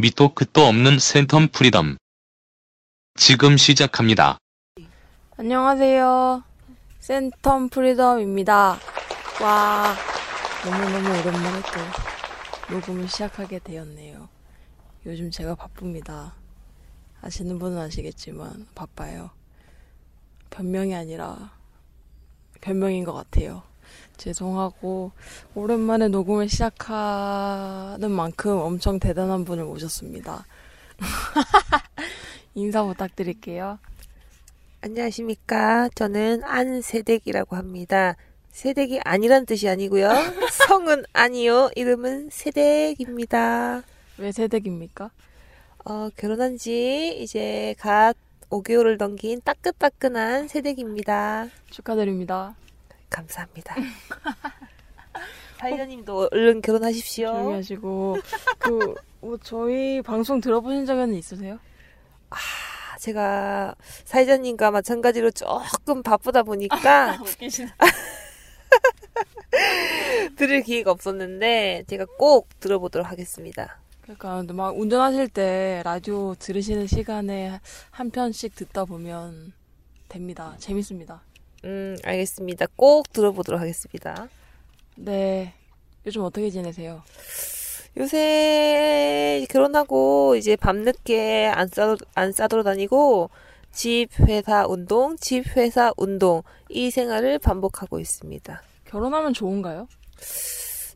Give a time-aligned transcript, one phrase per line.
[0.00, 1.96] 밑도 끝도 없는 센텀 프리덤.
[3.16, 4.38] 지금 시작합니다.
[5.36, 6.44] 안녕하세요.
[7.00, 8.78] 센텀 프리덤입니다.
[9.42, 9.94] 와,
[10.64, 14.28] 너무너무 오랜만에 또 녹음을 시작하게 되었네요.
[15.04, 16.36] 요즘 제가 바쁩니다.
[17.20, 19.30] 아시는 분은 아시겠지만 바빠요.
[20.50, 21.50] 변명이 아니라
[22.60, 23.64] 변명인 것 같아요.
[24.18, 25.12] 죄송하고
[25.54, 30.44] 오랜만에 녹음을 시작하는 만큼 엄청 대단한 분을 모셨습니다.
[32.54, 33.78] 인사 부탁드릴게요.
[34.82, 35.88] 안녕하십니까.
[35.94, 38.16] 저는 안세댁이라고 합니다.
[38.50, 40.08] 세댁이 아니란 뜻이 아니고요.
[40.68, 41.70] 성은 아니요.
[41.76, 43.82] 이름은 세댁입니다.
[44.18, 45.10] 왜 세댁입니까?
[45.84, 48.16] 어, 결혼한 지 이제 갓
[48.50, 51.48] 5개월을 넘긴 따끈따끈한 세댁입니다.
[51.70, 52.54] 축하드립니다.
[53.10, 53.74] 감사합니다.
[55.58, 57.32] 사이자님도 얼른 결혼하십시오.
[57.32, 58.16] 조용히 하시고
[58.58, 61.58] 그 뭐 저희 방송 들어보신 적은 있으세요?
[62.30, 62.36] 아,
[63.00, 67.70] 제가 사이자님과 마찬가지로 조금 바쁘다 보니까 웃기시네.
[70.36, 73.80] 들을 기회가 없었는데 제가 꼭 들어보도록 하겠습니다.
[74.02, 79.52] 그러니까 막 운전하실 때 라디오 들으시는 시간에 한 편씩 듣다 보면
[80.08, 80.54] 됩니다.
[80.58, 81.22] 재밌습니다.
[81.64, 82.66] 음, 알겠습니다.
[82.76, 84.28] 꼭 들어보도록 하겠습니다.
[84.96, 85.54] 네.
[86.06, 87.02] 요즘 어떻게 지내세요?
[87.96, 93.30] 요새 결혼하고 이제 밤늦게 안 싸, 안 싸돌아 다니고
[93.72, 98.62] 집, 회사, 운동, 집, 회사, 운동 이 생활을 반복하고 있습니다.
[98.84, 99.88] 결혼하면 좋은가요?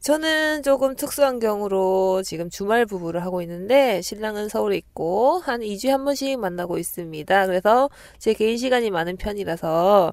[0.02, 6.04] 저는 조금 특수한 경우로 지금 주말 부부를 하고 있는데 신랑은 서울에 있고 한 2주에 한
[6.04, 7.46] 번씩 만나고 있습니다.
[7.46, 10.12] 그래서 제 개인 시간이 많은 편이라서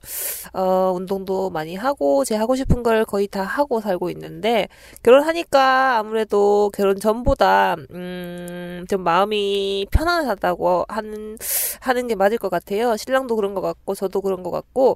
[0.54, 4.68] 어 운동도 많이 하고 제 하고 싶은 걸 거의 다 하고 살고 있는데
[5.02, 11.38] 결혼하니까 아무래도 결혼 전보다 음 좀 마음이 편안하다고 하는
[11.82, 12.96] 하는 게 맞을 것 같아요.
[12.98, 14.96] 신랑도 그런 것 같고 저도 그런 것 같고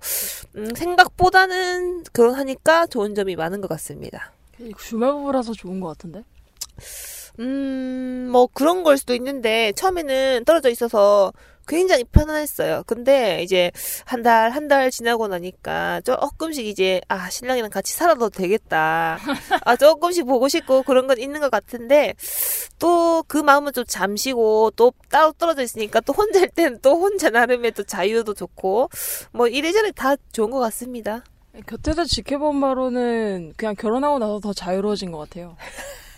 [0.56, 4.34] 음 생각보다는 결혼하니까 좋은 점이 많은 것 같습니다.
[4.80, 6.24] 주말 부부라서 좋은 것 같은데?
[7.40, 11.34] 음, 뭐 그런 걸 수도 있는데 처음에는 떨어져 있어서
[11.66, 12.84] 굉장히 편안했어요.
[12.86, 13.72] 근데 이제
[14.06, 19.18] 한 달, 한 달 지나고 나니까 조금씩 이제, 아, 신랑이랑 같이 살아도 되겠다.
[19.64, 22.16] 아, 조금씩 보고 싶고 그런 건 있는 것 같은데,
[22.80, 27.72] 또 그 마음은 좀 잠시고, 또 따로 떨어져 있으니까 또 혼자일 때는 또 혼자 나름의
[27.72, 28.90] 또 자유도 좋고,
[29.32, 31.24] 뭐 이래저래 다 좋은 것 같습니다.
[31.68, 35.56] 곁에서 지켜본 바로는 그냥 결혼하고 나서 더 자유로워진 것 같아요.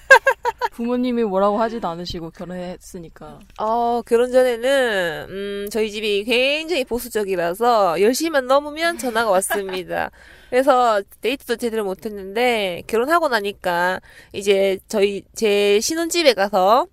[0.72, 3.40] 부모님이 뭐라고 하지도 않으시고 결혼했으니까.
[3.59, 10.12] 어, 결혼 전에는, 음, 저희 집이 굉장히 보수적이라서 10시만 넘으면 전화가 왔습니다.
[10.50, 14.00] 그래서 데이트도 제대로 못 했는데, 결혼하고 나니까
[14.34, 16.88] 이제 저희, 제 신혼집에 가서,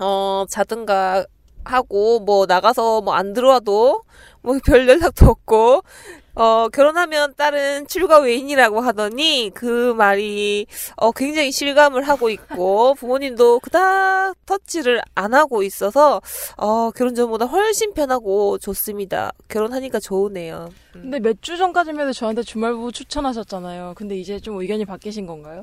[0.00, 1.26] 어, 자든가
[1.64, 4.02] 하고, 뭐 나가서 뭐 안 들어와도,
[4.42, 5.82] 뭐 별 연락도 없고,
[6.38, 10.66] 어, 결혼하면 딸은 출가 외인이라고 하더니 그 말이
[10.96, 16.22] 어, 굉장히 실감을 하고 있고 부모님도 그닥 터치를 안 하고 있어서
[16.56, 19.32] 어, 결혼 전보다 훨씬 편하고 좋습니다.
[19.48, 20.68] 결혼하니까 좋으네요.
[20.94, 21.00] 음.
[21.02, 23.94] 근데 몇 주 전까지만 해도 저한테 주말부부 추천하셨잖아요.
[23.96, 25.62] 근데 이제 좀 의견이 바뀌신 건가요?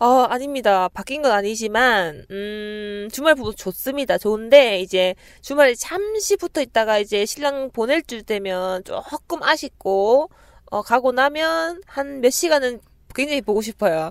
[0.00, 0.88] 어, 아닙니다.
[0.94, 4.16] 바뀐 건 아니지만, 음, 주말 부부 좋습니다.
[4.16, 10.30] 좋은데, 이제 주말에 잠시 붙어 있다가 이제 신랑 보낼 줄 되면 조금 아쉽고,
[10.70, 12.80] 어, 가고 나면 한 몇 시간은
[13.14, 14.10] 굉장히 보고 싶어요.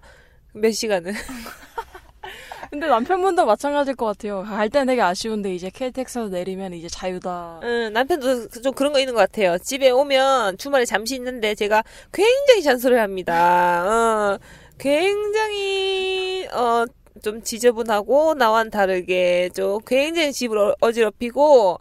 [0.53, 1.11] 몇 시간은.
[2.69, 4.44] 근데 남편분도 마찬가지일 것 같아요.
[4.44, 7.61] 갈 때는 되게 아쉬운데 이제 KTX에서 내리면 이제 자유다.
[7.63, 9.57] 응, 남편도 좀 그런 거 있는 것 같아요.
[9.57, 11.83] 집에 오면 주말에 잠시 있는데 제가
[12.13, 14.38] 굉장히 잔소리를 합니다.
[14.38, 14.39] 어.
[14.79, 16.85] 굉장히 어
[17.22, 21.78] 좀 지저분하고 나와는 다르게 좀 굉장히 집을 어지럽히고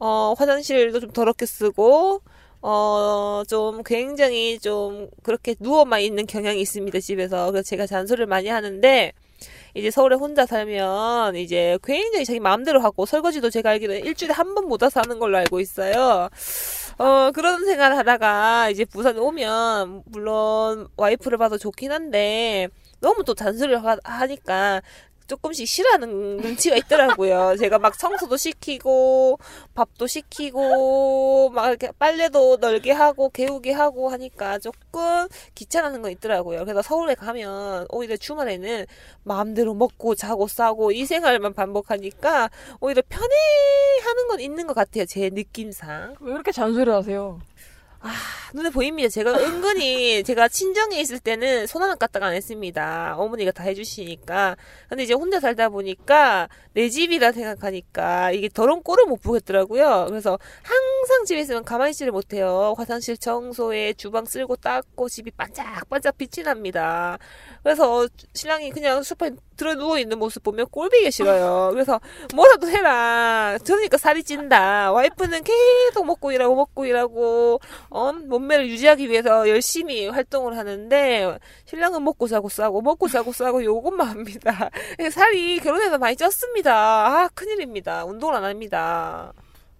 [0.00, 2.20] 어 화장실도 좀 더럽게 쓰고
[2.62, 7.50] 어, 좀 굉장히 좀 그렇게 누워만 있는 경향이 있습니다, 집에서.
[7.50, 9.12] 그래서 제가 잔소리를 많이 하는데,
[9.74, 14.66] 이제 서울에 혼자 살면 이제 굉장히 자기 마음대로 하고 설거지도 제가 알기로는 일주일에 한 번
[14.68, 16.28] 못 와서 하는 걸로 알고 있어요.
[16.98, 22.68] 어, 그런 생활을 하다가 이제 부산에 오면 물론 와이프를 봐도 좋긴 한데
[23.00, 24.82] 너무 또 잔소리를 하니까
[25.32, 27.56] 조금씩 싫어하는 눈치가 있더라고요.
[27.58, 29.38] 제가 막 청소도 시키고
[29.74, 36.66] 밥도 시키고 막 이렇게 빨래도 널게 하고 개우게 하고 하니까 조금 귀찮아하는 거 있더라고요.
[36.66, 38.84] 그래서 서울에 가면 오히려 주말에는
[39.24, 42.50] 마음대로 먹고 자고 싸고 이 생활만 반복하니까
[42.80, 45.06] 오히려 편해하는 건 있는 것 같아요.
[45.06, 46.16] 제 느낌상.
[46.20, 47.40] 왜 이렇게 잔소리 하세요?
[48.04, 48.10] 아,
[48.52, 49.08] 눈에 보입니다.
[49.08, 53.14] 제가 은근히 제가 친정에 있을 때는 손 하나 까딱 안 했습니다.
[53.16, 54.56] 어머니가 다 해주시니까.
[54.88, 60.06] 근데 이제 혼자 살다 보니까 내 집이라 생각하니까 이게 더러운 꼴을 못 보겠더라고요.
[60.08, 62.74] 그래서 항상 집에 있으면 가만히 있지를 못해요.
[62.76, 67.18] 화장실 청소에 주방 쓸고 닦고 집이 반짝반짝 빛이 납니다.
[67.62, 71.70] 그래서 신랑이 그냥 소파에 들어 누워 있는 모습 보면 꼴보기 싫어요.
[71.72, 72.00] 그래서
[72.34, 73.58] 뭐라도 해라.
[73.64, 74.92] 저러니까 살이 찐다.
[74.92, 77.60] 와이프는 계속 먹고 일하고 먹고 일하고
[77.90, 78.12] 어?
[78.12, 84.70] 몸매를 유지하기 위해서 열심히 활동을 하는데 신랑은 먹고 자고 싸고 먹고 자고 싸고 요것만 합니다.
[85.10, 86.68] 살이 결혼해서 많이 쪘습니다.
[86.68, 88.04] 아 큰일입니다.
[88.04, 89.32] 운동을 안 합니다.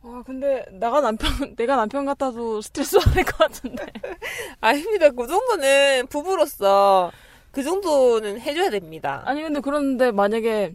[0.04, 3.86] 아 근데 나가 남편 내가 남편 같아도 스트레스 받을 것 같은데.
[4.60, 5.10] 아닙니다.
[5.10, 7.12] 그 정도는 부부로서
[7.52, 9.22] 그 정도는 해줘야 됩니다.
[9.25, 10.75] 아니 근데 그런데 만약에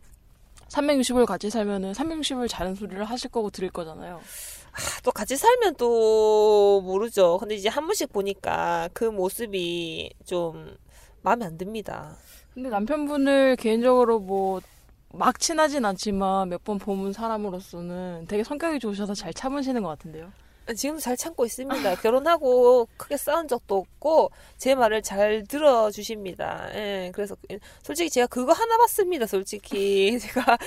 [0.70, 4.18] 360을 같이 살면은 360을 자는 소리를 하실 거고 들을 거잖아요.
[4.18, 7.38] 아, 또 같이 살면 또 모르죠.
[7.40, 10.76] 근데 이제 한 번씩 보니까 그 모습이 좀
[11.24, 12.16] 마음에 안 듭니다.
[12.54, 14.62] 근데 남편분을 개인적으로 뭐
[15.14, 20.32] 막 친하진 않지만 몇 번 보는 사람으로서는 되게 성격이 좋으셔서 잘 참으시는 것 같은데요.
[20.76, 21.96] 지금도 잘 참고 있습니다.
[21.96, 26.70] 결혼하고 크게 싸운 적도 없고 제 말을 잘 들어주십니다.
[26.76, 27.36] 예, 그래서
[27.84, 29.26] 솔직히 제가 그거 하나 봤습니다.
[29.26, 30.58] 솔직히 제가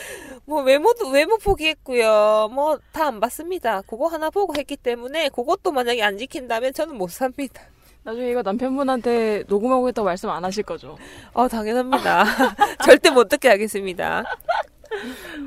[0.47, 2.49] 뭐 외모도 외모 포기했고요.
[2.53, 3.83] 뭐 다 안 봤습니다.
[3.83, 7.63] 그거 하나 보고 했기 때문에 그것도 만약에 안 지킨다면 저는 못 삽니다.
[8.03, 10.97] 나중에 이거 남편분한테 녹음하고 있다고 말씀 안 하실 거죠?
[11.35, 12.25] 어, 당연합니다.
[12.85, 14.25] 절대 못 듣게 하겠습니다.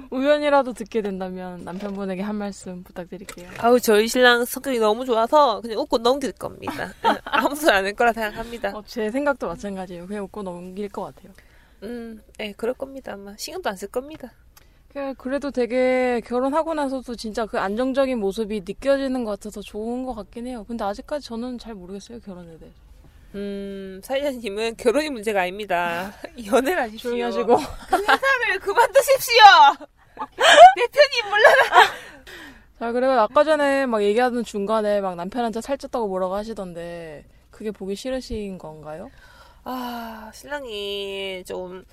[0.09, 3.49] 우연이라도 듣게 된다면 남편분에게 한 말씀 부탁드릴게요.
[3.59, 6.93] 아우 저희 신랑 성격이 너무 좋아서 그냥 웃고 넘길 겁니다.
[7.25, 8.75] 아무 소리 안 할 거라 생각합니다.
[8.77, 10.07] 어, 제 생각도 마찬가지예요.
[10.07, 11.33] 그냥 웃고 넘길 것 같아요.
[11.83, 13.13] 음, 예, 그럴 겁니다.
[13.13, 14.31] 아마 신경도 안 쓸 겁니다.
[15.17, 20.63] 그래도 되게 결혼하고 나서도 진짜 그 안정적인 모습이 느껴지는 것 같아서 좋은 것 같긴 해요.
[20.67, 22.77] 근데 아직까지 저는 잘 모르겠어요 결혼에 대해서.
[23.35, 26.13] 음, 사회자님은 결혼이 문제가 아닙니다.
[26.45, 27.09] 연애를 하십시오.
[27.09, 27.55] 조용히 하시고.
[27.55, 29.43] 그 회사를 그만두십시오!
[30.75, 31.93] 내 편이 물러나!
[32.79, 38.57] 자, 그리고 아까 전에 막 얘기하던 중간에 막 남편한테 살쪘다고 뭐라고 하시던데, 그게 보기 싫으신
[38.57, 39.09] 건가요?
[39.63, 41.85] 아, 신랑이 좀,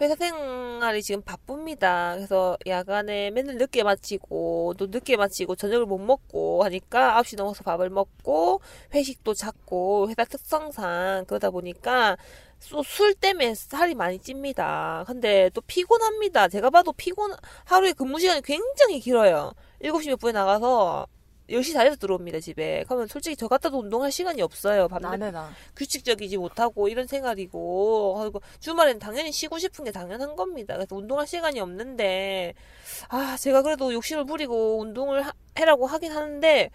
[0.00, 2.14] 회사 생활이 지금 바쁩니다.
[2.16, 7.88] 그래서 야간에 맨날 늦게 마치고 또 늦게 마치고 저녁을 못 먹고 하니까 9시 넘어서 밥을
[7.88, 8.60] 먹고
[8.94, 12.18] 회식도 작고 회사 특성상 그러다 보니까
[12.58, 15.04] 술 때문에 살이 많이 찝니다.
[15.06, 16.48] 근데 또 피곤합니다.
[16.48, 17.32] 제가 봐도 피곤
[17.64, 19.52] 하루에 근무 시간이 굉장히 길어요.
[19.82, 21.06] 7시 몇 분에 나가서
[21.48, 22.84] 10시 다 돼서 들어옵니다, 집에.
[22.86, 24.88] 그러면 솔직히 저 같아도 운동할 시간이 없어요.
[25.30, 25.50] 나.
[25.76, 28.16] 규칙적이지 못하고 이런 생활이고.
[28.20, 30.74] 그리고 주말엔 당연히 쉬고 싶은 게 당연한 겁니다.
[30.74, 32.54] 그래서 운동할 시간이 없는데,
[33.08, 36.70] 아, 제가 그래도 욕심을 부리고 운동을 하, 해라고 하긴 하는데,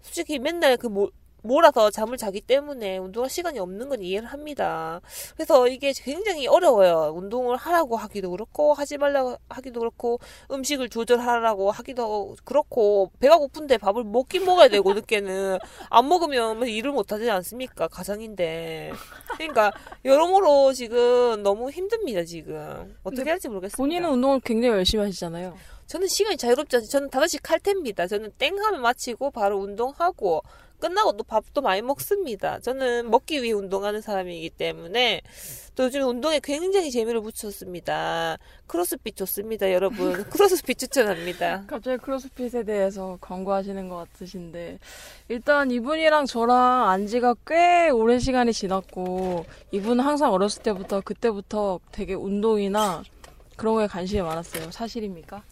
[0.00, 1.10] 솔직히 맨날 그 뭐,
[1.42, 5.00] 몰아서 잠을 자기 때문에 운동할 시간이 없는 건 이해를 합니다.
[5.34, 7.12] 그래서 이게 굉장히 어려워요.
[7.14, 14.04] 운동을 하라고 하기도 그렇고 하지 말라고 하기도 그렇고 음식을 조절하라고 하기도 그렇고 배가 고픈데 밥을
[14.04, 15.58] 먹긴 먹어야 되고 늦게는
[15.90, 17.88] 안 먹으면 뭐 일을 못 하지 않습니까?
[17.88, 18.92] 가장인데.
[19.36, 19.72] 그러니까
[20.04, 22.96] 여러모로 지금 너무 힘듭니다, 지금.
[23.02, 23.76] 어떻게 할지 모르겠습니다.
[23.76, 25.56] 본인은 운동을 굉장히 열심히 하시잖아요.
[25.92, 26.88] 저는 시간이 자유롭지 않죠.
[26.88, 28.06] 저는 5시 칼퇴입니다.
[28.06, 30.42] 저는 땡 하면 마치고 바로 운동하고
[30.78, 32.60] 끝나고 또 밥도 많이 먹습니다.
[32.60, 35.20] 저는 먹기 위해 운동하는 사람이기 때문에
[35.74, 38.38] 또 요즘 운동에 굉장히 재미를 붙였습니다.
[38.68, 40.24] 크로스핏 좋습니다, 여러분.
[40.32, 41.64] 크로스핏 추천합니다.
[41.66, 44.78] 갑자기 크로스핏에 대해서 광고하시는 것 같으신데
[45.28, 53.02] 일단 이분이랑 저랑 안지가 꽤 오랜 시간이 지났고 이분은 항상 어렸을 때부터 그때부터 되게 운동이나
[53.56, 54.70] 그런 거에 관심이 많았어요.
[54.70, 55.42] 사실입니까?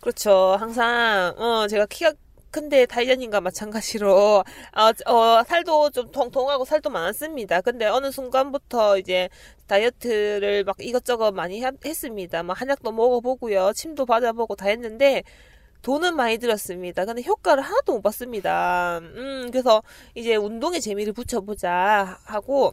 [0.00, 0.56] 그렇죠.
[0.58, 2.12] 항상 어 제가 키가
[2.50, 4.42] 근데 다이자님과 마찬가지로
[4.74, 7.60] 어, 어, 살도 좀 통통하고 살도 많았습니다.
[7.60, 9.28] 근데 어느 순간부터 이제
[9.68, 12.42] 다이어트를 막 이것저것 많이 했습니다.
[12.42, 15.22] 막 한약도 먹어보고요, 침도 받아보고 다 했는데
[15.82, 17.04] 돈은 많이 들었습니다.
[17.04, 18.98] 근데 효과를 하나도 못 봤습니다.
[19.00, 19.82] 음, 그래서
[20.14, 22.72] 이제 운동에 재미를 붙여보자 하고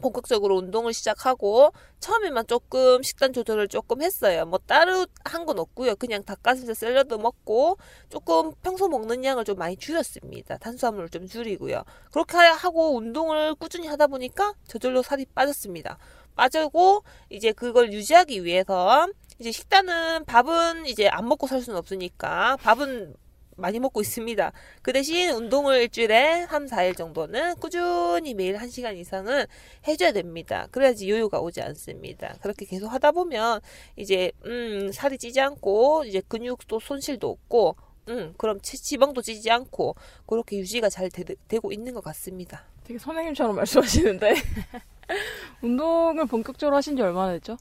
[0.00, 4.44] 본격적으로 운동을 시작하고 처음에만 조금 식단 조절을 조금 했어요.
[4.46, 5.94] 뭐 따로 한 건 없고요.
[5.96, 10.58] 그냥 닭가슴살 샐러드 먹고 조금 평소 먹는 양을 좀 많이 줄였습니다.
[10.58, 11.84] 탄수화물을 좀 줄이고요.
[12.10, 15.98] 그렇게 하고 운동을 꾸준히 하다 보니까 저절로 살이 빠졌습니다.
[16.34, 19.06] 빠지고 이제 그걸 유지하기 위해서
[19.38, 23.14] 이제 식단은 밥은 이제 안 먹고 살 수는 없으니까 밥은
[23.56, 24.52] 많이 먹고 있습니다.
[24.82, 29.44] 그 대신 운동을 일주일에 3, 4일 정도는 꾸준히 매일 1시간 이상은
[29.86, 30.68] 해줘야 됩니다.
[30.70, 32.34] 그래야지 요요가 오지 않습니다.
[32.42, 33.60] 그렇게 계속 하다 보면
[33.96, 37.76] 이제 음, 살이 찌지 않고 이제 근육도 손실도 없고
[38.08, 39.96] 음, 그럼 체- 지방도 찌지 않고
[40.26, 42.64] 그렇게 유지가 잘 되, 고 있는 것 같습니다.
[42.84, 44.34] 되게 선생님처럼 말씀하시는데
[45.62, 47.56] 운동을 본격적으로 하신 지 얼마나 됐죠?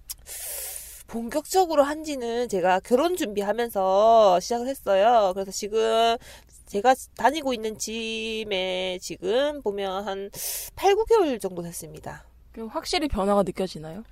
[1.07, 5.31] 본격적으로 한지는 제가 결혼 준비하면서 시작을 했어요.
[5.33, 6.17] 그래서 지금
[6.65, 10.29] 제가 다니고 있는 짐에 지금 보면 한
[10.75, 12.25] 8, 9개월 정도 됐습니다.
[12.51, 14.03] 그럼 확실히 변화가 느껴지나요?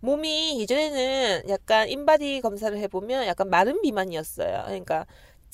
[0.00, 4.64] 몸이 예전에는 약간 인바디 검사를 해보면 약간 마른 비만이었어요.
[4.66, 5.06] 그러니까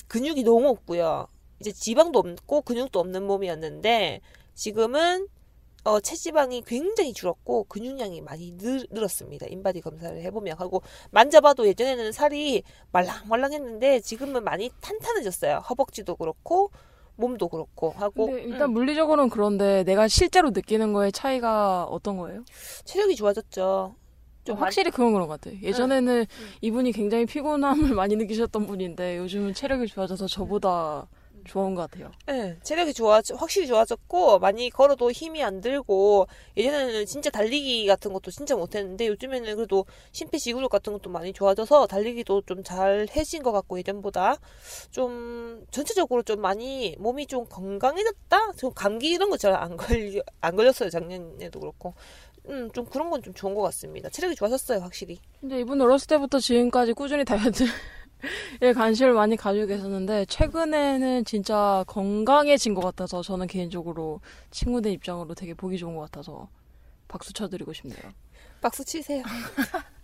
[0.07, 1.27] 근육이 너무 없고요.
[1.59, 4.21] 이제 지방도 없고 근육도 없는 몸이었는데
[4.55, 5.27] 지금은
[5.85, 9.47] 어, 체지방이 굉장히 줄었고 근육량이 많이 늘, 늘었습니다.
[9.49, 10.81] 인바디 검사를 해보면 하고
[11.11, 15.57] 만져봐도 예전에는 살이 말랑말랑했는데 지금은 많이 탄탄해졌어요.
[15.69, 16.71] 허벅지도 그렇고
[17.15, 22.43] 몸도 그렇고 하고 일단 음, 물리적으로는 그런데 내가 실제로 느끼는 거에 차이가 어떤 거예요?
[22.85, 23.95] 체력이 좋아졌죠.
[24.45, 25.59] 좀 많- 확실히 그건 그런 것 같아요.
[25.61, 26.25] 예전에는
[26.61, 31.07] 이분이 굉장히 피곤함을 많이 느끼셨던 분인데 요즘은 체력이 좋아져서 저보다
[31.49, 32.11] 좋은 것 같아요.
[32.27, 38.31] 네, 체력이 좋아, 확실히 좋아졌고, 많이 걸어도 힘이 안 들고, 예전에는 진짜 달리기 같은 것도
[38.31, 43.79] 진짜 못했는데, 요즘에는 그래도 심폐지구력 같은 것도 많이 좋아져서, 달리기도 좀 잘 해진 것 같고,
[43.79, 44.37] 예전보다.
[44.91, 48.53] 좀, 전체적으로 좀 많이 몸이 좀 건강해졌다?
[48.57, 51.93] 좀 감기 이런 거 잘 안 걸려, 안 걸렸어요, 작년에도 그렇고.
[52.47, 54.09] 음, 좀 그런 건 좀 좋은 것 같습니다.
[54.09, 55.19] 체력이 좋아졌어요, 확실히.
[55.39, 57.65] 근데 이분 어렸을 때부터 지금까지 꾸준히 다이어트
[58.61, 64.21] 에 관심을 많이 가지고 계셨는데 최근에는 진짜 건강해진 것 같아서 저는 개인적으로
[64.51, 66.49] 친구들 입장으로 되게 보기 좋은 것 같아서
[67.07, 67.99] 박수 쳐드리고 싶네요.
[68.61, 69.23] 박수 치세요.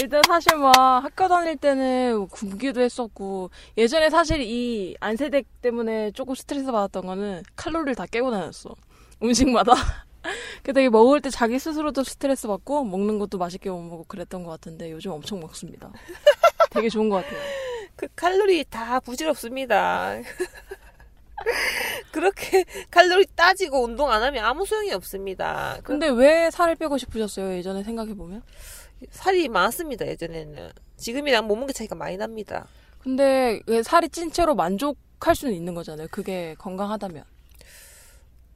[0.00, 6.70] 일단 사실 막 학교 다닐 때는 굶기도 했었고 예전에 사실 이 안세댁 때문에 조금 스트레스
[6.70, 8.74] 받았던 거는 칼로리를 다 깨고 다녔어
[9.22, 9.74] 음식마다
[10.62, 14.50] 그 되게 먹을 때 자기 스스로도 스트레스 받고 먹는 것도 맛있게 못 먹고 그랬던 것
[14.50, 15.90] 같은데 요즘 엄청 먹습니다
[16.70, 17.40] 되게 좋은 것 같아요
[17.98, 20.20] 그 칼로리 다 부질없습니다.
[22.12, 25.74] 그렇게 칼로리 따지고 운동 안 하면 아무 소용이 없습니다.
[25.78, 28.42] 그 근데 왜 살을 빼고 싶으셨어요 예전에 생각해 보면
[29.10, 30.70] 살이 많습니다 예전에는.
[30.96, 32.68] 지금이랑 몸무게 차이가 많이 납니다.
[33.00, 37.24] 근데 왜 살이 찐 채로 만족할 수는 있는 거잖아요 그게 건강하다면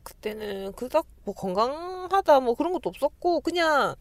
[0.02, 3.94] 그때는 그닥 뭐 건강하다 뭐 그런 것도 없었고 그냥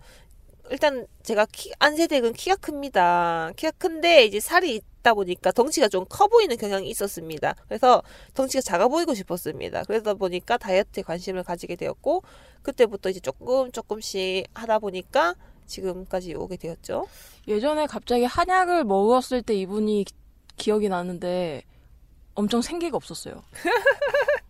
[0.70, 3.52] 일단 제가 키, 안세댁은 키가 큽니다.
[3.58, 7.56] 키가 큰데 이제 살이 있다 보니까 덩치가 좀 커 보이는 경향이 있었습니다.
[7.68, 8.02] 그래서
[8.34, 9.84] 덩치가 작아 보이고 싶었습니다.
[9.84, 12.24] 그러다 보니까 다이어트에 관심을 가지게 되었고
[12.62, 17.08] 그때부터 이제 조금 조금씩 하다 보니까 지금까지 오게 되었죠.
[17.48, 20.14] 예전에 갑자기 한약을 먹었을 때 이분이 기-
[20.58, 21.64] 기억이 나는데
[22.36, 23.42] 엄청 생기가 없었어요.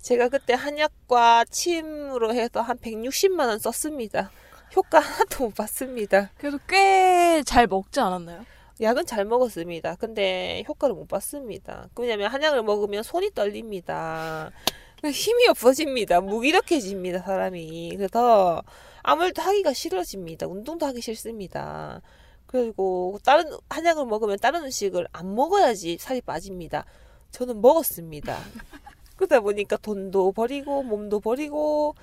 [0.00, 4.30] 제가 그때 한약과 침으로 해서 한 160만 원 썼습니다.
[4.74, 6.30] 효과 하나도 못 봤습니다.
[6.38, 8.44] 그래서 꽤잘 먹지 않았나요?
[8.80, 9.96] 약은 잘 먹었습니다.
[9.96, 11.88] 근데 효과를 못 봤습니다.
[11.96, 14.50] 왜냐면 한약을 먹으면 손이 떨립니다.
[15.04, 16.22] 힘이 없어집니다.
[16.22, 17.94] 무기력해집니다, 사람이.
[17.96, 18.62] 그래서
[19.02, 20.46] 아무 일도 하기가 싫어집니다.
[20.46, 22.00] 운동도 하기 싫습니다.
[22.46, 26.86] 그리고 다른 한약을 먹으면 다른 음식을 안 먹어야지 살이 빠집니다.
[27.32, 28.38] 저는 먹었습니다.
[29.20, 31.94] 그러다 보니까 돈도 버리고 몸도 버리고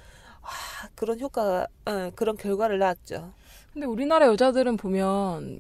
[0.42, 3.34] 아, 그런 효과가 어, 그런 결과를 낳았죠.
[3.74, 5.58] 근데 우리나라 여자들은 보면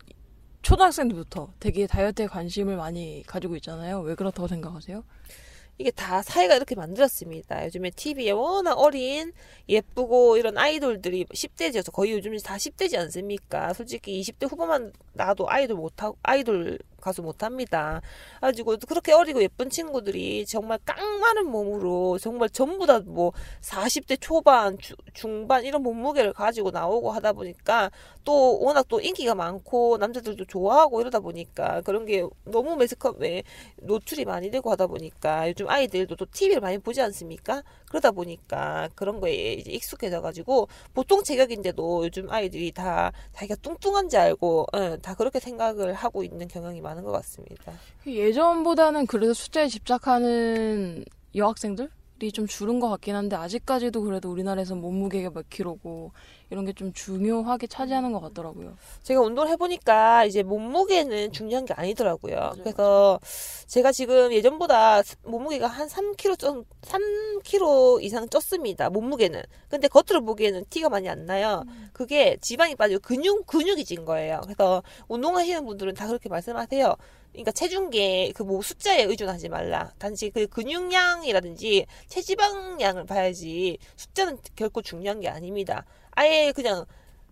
[0.61, 4.01] 초등학생들부터 되게 다이어트에 관심을 많이 가지고 있잖아요.
[4.01, 5.03] 왜 그렇다고 생각하세요?
[5.79, 7.65] 이게 다 사회가 이렇게 만들었습니다.
[7.65, 9.33] 요즘에 TV에 워낙 어린
[9.67, 13.73] 예쁘고 이런 아이돌들이 10대지여서 거의 요즘 다 10대지 않습니까?
[13.73, 18.01] 솔직히 20대 후반만 나도 아이돌 못하고 아이돌 가수 못합니다.
[18.41, 24.95] 가지고 그렇게 어리고 예쁜 친구들이 정말 깡마른 몸으로 정말 전부 다 뭐 40대 초반, 주-
[25.13, 27.89] 중반 이런 몸무게를 가지고 나오고 하다 보니까
[28.23, 33.43] 또 워낙 또 인기가 많고 남자들도 좋아하고 이러다 보니까 그런 게 너무 매스컴에
[33.77, 37.63] 노출이 많이 되고 하다 보니까 요즘 아이들도 또 TV를 많이 보지 않습니까?
[37.89, 44.17] 그러다 보니까 그런 거에 이제 익숙해져 가지고 보통 체격인데도 요즘 아이들이 다 자기가 뚱뚱한 지
[44.17, 47.73] 알고 예, 다 그렇게 생각을 하고 있는 경향이 많은 것 같습니다.
[48.05, 51.03] 예전보다는 그래도 숫자에 집착하는
[51.35, 56.11] 여학생들이 좀 줄은 것 같긴 한데 아직까지도 그래도 우리나라에서 몸무게가 몇 킬로고
[56.49, 58.75] 이런 게 좀 중요하게 차지하는 것 같더라고요.
[59.03, 62.35] 제가 운동을 해보니까 이제 몸무게는 중요한 게 아니더라고요.
[62.35, 63.19] 맞아요, 그래서
[63.65, 68.91] 제가 지금 예전보다 몸무게가 한 3kg 좀 3kg 이상 쪘습니다.
[68.91, 69.41] 몸무게는.
[69.69, 71.63] 근데 겉으로 보기에는 티가 많이 안 나요.
[71.93, 74.41] 그게 지방이 빠지고 근육 근육이 진 거예요.
[74.43, 76.95] 그래서 운동하시는 분들은 다 그렇게 말씀하세요.
[77.31, 79.91] 그러니까 체중계 그 뭐 숫자에 의존하지 말라.
[79.99, 85.85] 단지 그 근육량이라든지 체지방량을 봐야지 숫자는 결코 중요한 게 아닙니다.
[86.17, 86.85] 아예 그냥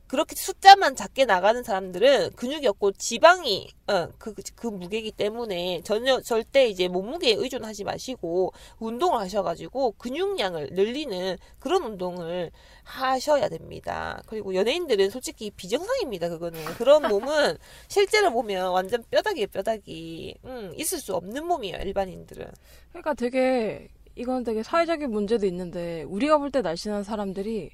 [0.08, 6.68] 그렇게 숫자만 작게 나가는 사람들은 근육이 없고 지방이 어, 그, 그 무게이기 때문에 전혀 절대
[6.68, 12.52] 이제 몸무게에 의존하지 마시고 운동을 하셔가지고 근육량을 늘리는 그런 운동을
[12.84, 14.22] 하셔야 됩니다.
[14.28, 16.30] 그리고 연예인들은 솔직히 비정상입니다.
[16.30, 17.58] 그거는 그런 몸은
[17.90, 21.78] 실제로 보면 완전 뼈다귀에 뼈다귀 음, 있을 수 없는 몸이에요.
[21.78, 22.46] 일반인들은.
[22.90, 27.72] 그러니까 되게 이건 되게 사회적인 문제도 있는데 우리가 볼 때 날씬한 사람들이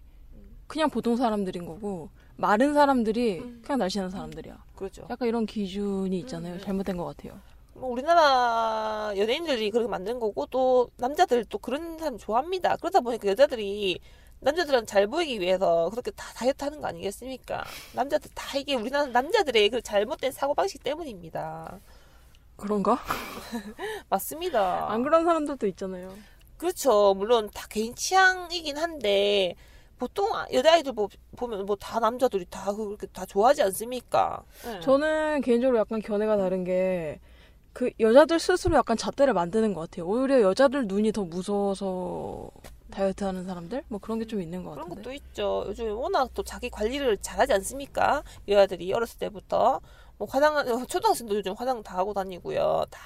[0.71, 3.61] 그냥 보통 사람들인 거고 마른 사람들이 음.
[3.61, 4.57] 그냥 날씬한 사람들이야.
[4.77, 5.05] 그렇죠.
[5.09, 6.53] 약간 이런 기준이 있잖아요.
[6.53, 6.61] 음.
[6.61, 7.37] 잘못된 것 같아요.
[7.73, 12.77] 뭐 우리나라 연예인들이 그렇게 만든 거고 또 남자들 또 그런 사람 좋아합니다.
[12.77, 13.99] 그러다 보니까 여자들이
[14.39, 17.65] 남자들은 잘 보이기 위해서 그렇게 다 다이어트 하는 거 아니겠습니까?
[17.93, 21.81] 남자들 다 이게 우리나라 남자들의 그 잘못된 사고방식 때문입니다.
[22.55, 22.97] 그런가?
[24.07, 24.89] 맞습니다.
[24.89, 26.15] 안 그런 사람들도 있잖아요.
[26.55, 27.13] 그렇죠.
[27.13, 29.55] 물론 다 개인 취향이긴 한데
[30.01, 34.43] 보통 아- 여자아이들 보, 보면 뭐 다 남자들이 다 그렇게 다 좋아하지 않습니까?
[34.65, 34.79] 네.
[34.79, 37.19] 저는 개인적으로 약간 견해가 다른 게
[37.73, 40.05] 그 여자들 스스로 약간 잣대를 만드는 것 같아요.
[40.05, 42.49] 오히려 여자들 눈이 더 무서워서
[42.91, 43.83] 다이어트 하는 사람들?
[43.87, 45.03] 뭐 그런 게 좀 있는 것 그런 같은데.
[45.03, 45.63] 것도 있죠.
[45.67, 48.23] 요즘에 워낙 또 자기 관리를 잘하지 않습니까?
[48.49, 49.79] 여자들이 어렸을 때부터
[50.17, 52.83] 뭐 화장 초등학생도 요즘 화장 다 하고 다니고요.
[52.89, 52.99] 다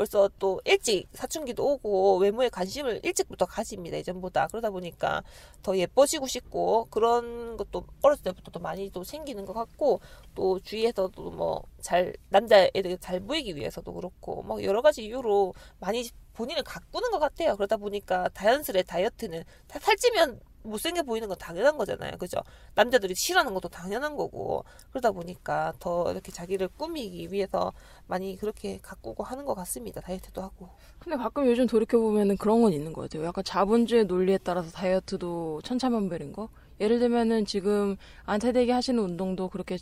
[0.00, 3.98] 벌써 또 일찍 사춘기도 오고 외모에 관심을 일찍부터 가집니다.
[3.98, 5.22] 예전보다 그러다 보니까
[5.62, 10.00] 더 예뻐지고 싶고 그런 것도 어렸을 때부터 도 많이 또 생기는 것 같고
[10.34, 16.62] 또 주위에서도 뭐 잘 남자애들 잘 보이기 위해서도 그렇고 뭐 여러 가지 이유로 많이 본인을
[16.62, 17.56] 가꾸는 것 같아요.
[17.56, 22.16] 그러다 보니까 자연스레 다이어트는 다 살찌면 못생겨 보이는 건 당연한 거잖아요.
[22.18, 22.40] 그죠?
[22.74, 24.64] 남자들이 싫어하는 것도 당연한 거고.
[24.90, 27.72] 그러다 보니까 더 이렇게 자기를 꾸미기 위해서
[28.06, 30.00] 많이 그렇게 가꾸고 하는 것 같습니다.
[30.00, 30.68] 다이어트도 하고.
[30.98, 33.24] 근데 가끔 요즘 돌이켜보면은 그런 건 있는 것 같아요.
[33.26, 36.48] 약간 자본주의 논리에 따라서 다이어트도 천차만별인 거?
[36.80, 39.78] 예를 들면은 지금 안태대기 하시는 운동도 그렇게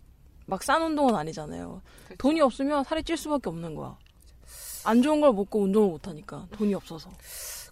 [0.47, 1.83] 막 싼 운동은 아니잖아요.
[2.19, 3.97] 돈이 없으면 살이 찔 수밖에 없는 거야.
[4.85, 7.11] 안 좋은 걸 먹고 운동을 못 하니까 돈이 없어서.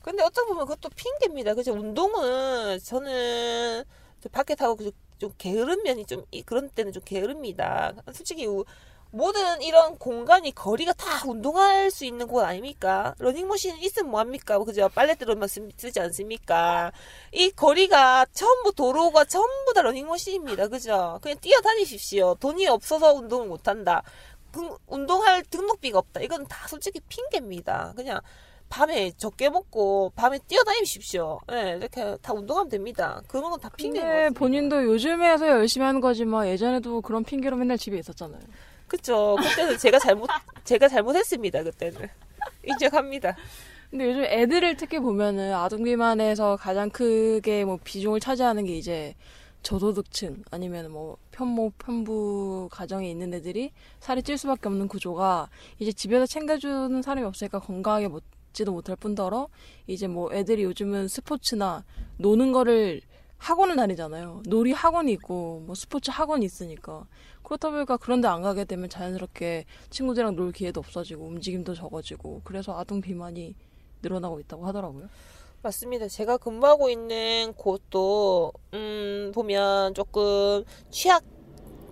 [0.07, 1.55] 근데 어떻게 보면 그것도 핑계입니다.
[1.55, 1.73] 그죠?
[1.73, 3.83] 운동은 저는
[4.21, 7.93] 저 밖에 타고 그- 좀 게으른 면이 좀 이- 그런 때는 좀 게으릅니다.
[8.13, 8.65] 솔직히 우-
[9.11, 13.15] 모든 이런 공간이 거리가 다 운동할 수 있는 곳 아닙니까?
[13.19, 14.59] 러닝머신 있으면 뭐합니까?
[14.63, 14.89] 그죠?
[14.95, 16.93] 빨래대로만 쓰- 쓰지 않습니까?
[17.33, 20.69] 이 거리가 전부 도로가 전부 다 러닝머신입니다.
[20.69, 21.19] 그죠?
[21.21, 22.37] 그냥 뛰어다니십시오.
[22.39, 24.03] 돈이 없어서 운동을 못한다.
[24.53, 26.21] 그 운동할 등록비가 없다.
[26.21, 27.95] 이건 다 솔직히 핑계입니다.
[27.97, 28.21] 그냥
[28.69, 31.39] 밤에 적게 먹고 밤에 뛰어다니십시오.
[31.53, 33.23] 예, 이렇게 다 운동하면 됩니다.
[33.29, 34.31] 그런 건 다 핑계인 것 근데.
[34.39, 38.41] 본인도 요즘에서 열심히 하는 거지만 예전에도 그런 핑계로 맨날 집에 있었잖아요.
[38.89, 39.37] 그쵸.
[39.41, 40.29] 그때는 제가 잘못,
[40.65, 41.63] 제가 잘못했습니다.
[41.63, 42.09] 그때는.
[42.65, 43.37] 인정합니다.
[43.91, 49.15] 근데 요즘 애들을 특히 보면은 아동 비만에서 가장 크게 뭐 비중을 차지하는 게 이제
[49.63, 55.49] 저소득층 아니면 뭐 편모 편부 가정에 있는 애들이 살이 찔 수밖에 없는 구조가
[55.79, 58.09] 이제 집에서 챙겨주는 사람이 없으니까 건강하게
[58.57, 59.49] 먹지도 못할 뿐더러
[59.87, 61.85] 이제 뭐 애들이 요즘은 스포츠나
[62.17, 63.03] 노는 거를
[63.37, 64.43] 학원을 다니잖아요.
[64.47, 67.07] 놀이 학원이 있고 뭐 스포츠 학원이 있으니까
[67.43, 73.01] 그렇다 보니까 그런데 안 가게 되면 자연스럽게 친구들이랑 놀 기회도 없어지고 움직임도 적어지고 그래서 아동
[73.03, 73.55] 비만이
[74.03, 75.09] 늘어나고 있다고 하더라고요.
[75.63, 76.07] 맞습니다.
[76.07, 81.25] 제가 근무하고 있는 곳도, 음, 보면 조금 취약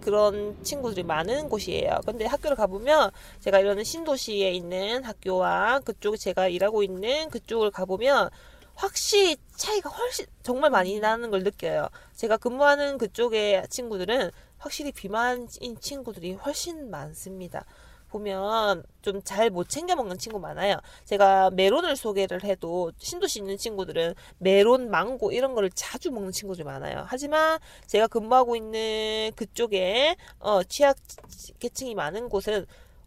[0.05, 2.01] 그런 친구들이 많은 곳이에요.
[2.05, 8.29] 근데 학교를 가보면 제가 이러는 신도시에 있는 학교와 그쪽 제가 일하고 있는 그쪽을 가보면
[8.75, 11.89] 확실히 차이가 훨씬 정말 많이 나는 걸 느껴요.
[12.15, 15.49] 제가 근무하는 그쪽의 친구들은 확실히 비만인
[15.81, 17.65] 친구들이 훨씬 많습니다.
[18.15, 20.77] 보면 좀 잘 못 챙겨 먹는 친구 많아요.
[21.05, 27.05] 제가 메론을 소개를 해도 신도시 있는 친구들은 메론, 망고 이런 거를 자주 먹는 친구들이 많아요.
[27.07, 30.97] 하지만 제가 근무하고 있는 그쪽에 어, 취약
[31.59, 32.67] 계층이 많은 곳은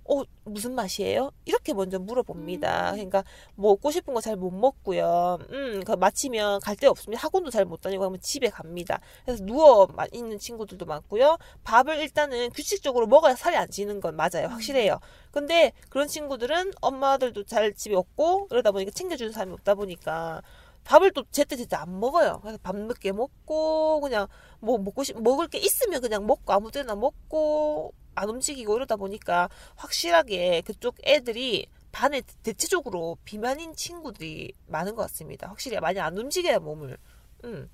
[0.10, 1.32] 어, 무슨 맛이에요?
[1.46, 2.91] 이렇게 먼저 물어봅니다.
[2.93, 3.24] 그러니까
[3.56, 5.38] 먹고 싶은 거 잘 못 먹고요.
[5.52, 7.22] 음, 그 마치면 갈 데 없습니다.
[7.24, 9.00] 학원도 잘 못 다니고 하면 집에 갑니다.
[9.26, 11.38] 그래서 누워 마- 있는 친구들도 많고요.
[11.63, 14.48] 밥을 일단은 규칙적으로 먹어야 살이 안 찌는 건 맞아요.
[14.50, 15.00] 확실해요.
[15.32, 20.41] 근데 그런 친구들은 엄마들도 잘 집에 없고 이러다 보니까 챙겨주는 사람이 없다 보니까
[20.86, 22.39] 밥을 또 제때 제때 안 먹어요.
[22.41, 24.28] 그래서 밥 늦게 먹고 그냥
[24.62, 29.49] 뭐 먹고 싶 먹을 게 있으면 그냥 먹고 아무 때나 먹고 안 움직이고 이러다 보니까
[29.75, 35.47] 확실하게 그쪽 애들이 반에 대체적으로 비만인 친구들이 많은 것 같습니다.
[35.47, 36.97] 확실히 많이 안 움직여요 몸을.
[37.45, 37.69] 음.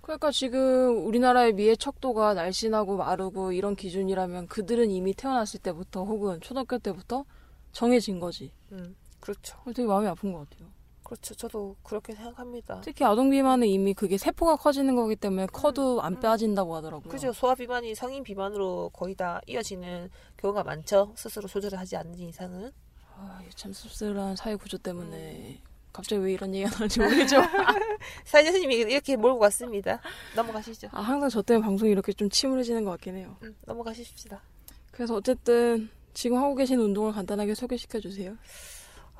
[0.00, 6.78] 그러니까 지금 우리나라의 미의 척도가 날씬하고 마르고 이런 기준이라면 그들은 이미 태어났을 때부터 혹은 초등학교
[6.78, 7.24] 때부터
[7.72, 8.52] 정해진 거지.
[8.72, 8.96] 음.
[9.20, 9.58] 그렇죠.
[9.66, 10.77] 되게 마음이 아픈 것 같아요.
[11.08, 11.34] 그렇죠.
[11.34, 12.82] 저도 그렇게 생각합니다.
[12.84, 17.08] 특히 아동 비만은 이미 그게 세포가 커지는 거기 때문에 커도 안 빠진다고 하더라고요.
[17.10, 17.32] 그죠.
[17.32, 21.14] 소아 비만이 성인 비만으로 거의 다 이어지는 경우가 많죠.
[21.16, 22.72] 스스로 조절을 하지 않는 이상은.
[23.16, 25.62] 아, 참 씁쓸한 사회 구조 때문에
[25.94, 27.36] 갑자기 왜 이런 얘기가 나는지 모르죠.
[28.26, 30.02] 사회자 선생님이 이렇게 몰고 갔습니다.
[30.36, 30.88] 넘어가시죠.
[30.92, 33.38] 아, 항상 저 때문에 방송이 이렇게 좀 침울해지는 것 같긴 해요.
[33.44, 34.42] 음, 넘어가십시다.
[34.90, 38.36] 그래서 어쨌든 지금 하고 계신 운동을 간단하게 소개시켜 주세요.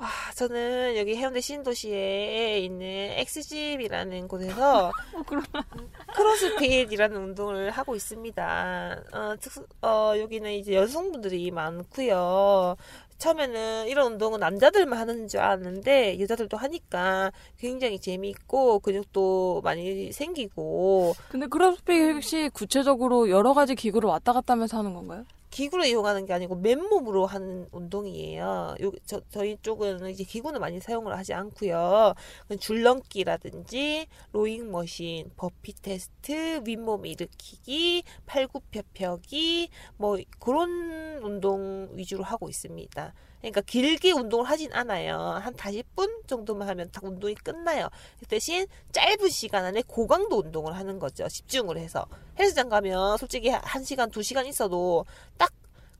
[0.01, 4.93] 아, 저는 여기 해운대 신도시에 있는 엑스집이라는 곳에서
[6.15, 9.03] 크로스핏이라는 운동을 하고 있습니다.
[9.11, 12.77] 어, 특수, 어, 여기는 이제 여성분들이 많고요.
[13.17, 21.47] 처음에는 이런 운동은 남자들만 하는 줄 알았는데 여자들도 하니까 굉장히 재미있고 근육도 많이 생기고 근데
[21.47, 25.25] 크로스핏 혹시 구체적으로 여러 가지 기구를 왔다 갔다 하면서 하는 건가요?
[25.49, 28.75] 기구를 이용하는 게 아니고 맨몸으로 하는 운동이에요.
[28.81, 32.13] 요, 저, 저희 쪽은 이제 기구는 많이 사용을 하지 않고요.
[32.59, 43.13] 줄넘기라든지 로잉 머신, 버피 테스트, 윗몸 일으키기, 팔굽혀펴기 뭐 그런 운동 위주로 하고 있습니다.
[43.39, 45.17] 그러니까 길게 운동을 하진 않아요.
[45.17, 47.87] 한 40분 정도만 하면 딱 운동이 끝나요.
[48.19, 51.27] 그 대신 짧은 시간 안에 고강도 운동을 하는 거죠.
[51.27, 52.05] 집중을 해서.
[52.37, 55.05] 헬스장 가면 솔직히 1시간, 2시간 있어도
[55.37, 55.48] 딱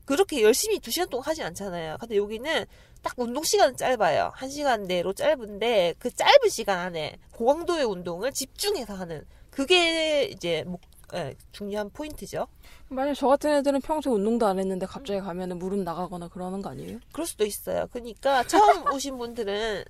[0.04, 1.96] 그렇게 열심히 2시간 동안 하진 않잖아요.
[2.00, 2.66] 근데 여기는
[3.02, 4.32] 딱 운동 시간은 짧아요.
[4.36, 10.80] 1시간 내로 짧은데 그 짧은 시간 안에 고강도의 운동을 집중해서 하는 그게 이제 목,
[11.14, 12.46] 예, 중요한 포인트죠.
[12.88, 16.98] 만약 저 같은 애들은 평소에 운동도 안 했는데 갑자기 가면은 무릎 나가거나 그러는 거 아니에요?
[17.12, 17.86] 그럴 수도 있어요.
[17.92, 19.84] 그러니까 처음 오신 분들은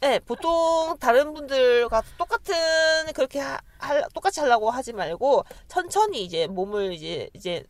[0.00, 2.54] 네, 보통 다른 분들과 똑같은
[3.14, 7.64] 그렇게 하, 할- 똑같이 하려고 하지 말고 천천히 이제 몸을 이제 이제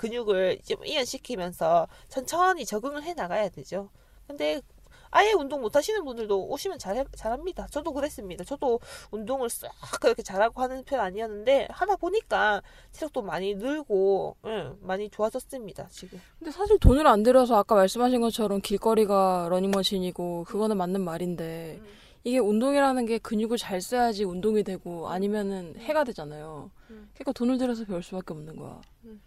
[0.00, 3.90] 근육을 이제 이완시키면서 천천히 적응을 해 나가야 되죠.
[4.26, 4.62] 근데
[5.10, 7.66] 아예 운동 못 하시는 분들도 오시면 잘 잘합니다.
[7.66, 8.44] 저도 그랬습니다.
[8.44, 15.10] 저도 운동을 싹 그렇게 잘하고 하는 편 아니었는데 하다 보니까 체력도 많이 늘고 응, 많이
[15.10, 15.88] 좋아졌습니다.
[15.88, 16.20] 지금.
[16.38, 21.80] 근데 사실 돈을 안 들여서 아까 말씀하신 것처럼 길거리가 러닝머신이고 그거는 맞는 말인데
[22.24, 26.70] 이게 운동이라는 게 근육을 잘 써야지 운동이 되고 아니면은 해가 되잖아요.
[26.90, 27.10] 음.
[27.14, 28.80] 그러니까 돈을 들여서 배울 수밖에 없는 거야.
[29.04, 29.20] 음.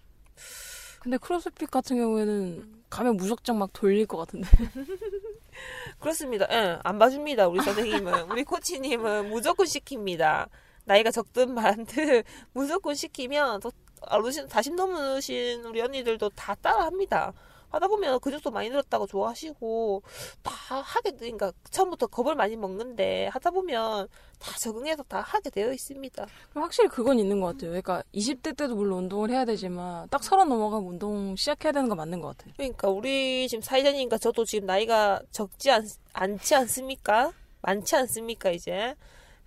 [1.03, 4.47] 근데 크로스핏 같은 경우에는 가면 무작정 막 돌릴 것 같은데.
[5.99, 6.47] 그렇습니다.
[6.49, 7.49] 예, 안 봐줍니다.
[7.49, 8.31] 우리 선생님은.
[8.31, 10.47] 우리 코치님은 무조건 시킵니다.
[10.85, 17.33] 나이가 적든 많든 무조건 시키면 또 어르신 40 넘으신 우리 언니들도 다 따라합니다.
[17.73, 20.03] 하다 보면 근육도 많이 늘었다고 좋아하시고
[20.43, 24.07] 다 하게 되니까 처음부터 겁을 많이 먹는데 하다 보면
[24.39, 26.25] 다 적응해서 다 하게 되어 있습니다.
[26.53, 27.71] 확실히 그건 있는 것 같아요.
[27.71, 32.21] 그러니까 20대 때도 물론 운동을 해야 되지만 딱 서른 넘어가면 운동 시작해야 되는 거 맞는
[32.21, 32.53] 것 같아요.
[32.57, 37.33] 그러니까 우리 지금 사회자님과 저도 지금 나이가 적지 않, 않지 않습니까?
[37.61, 38.95] 많지 않습니까 이제?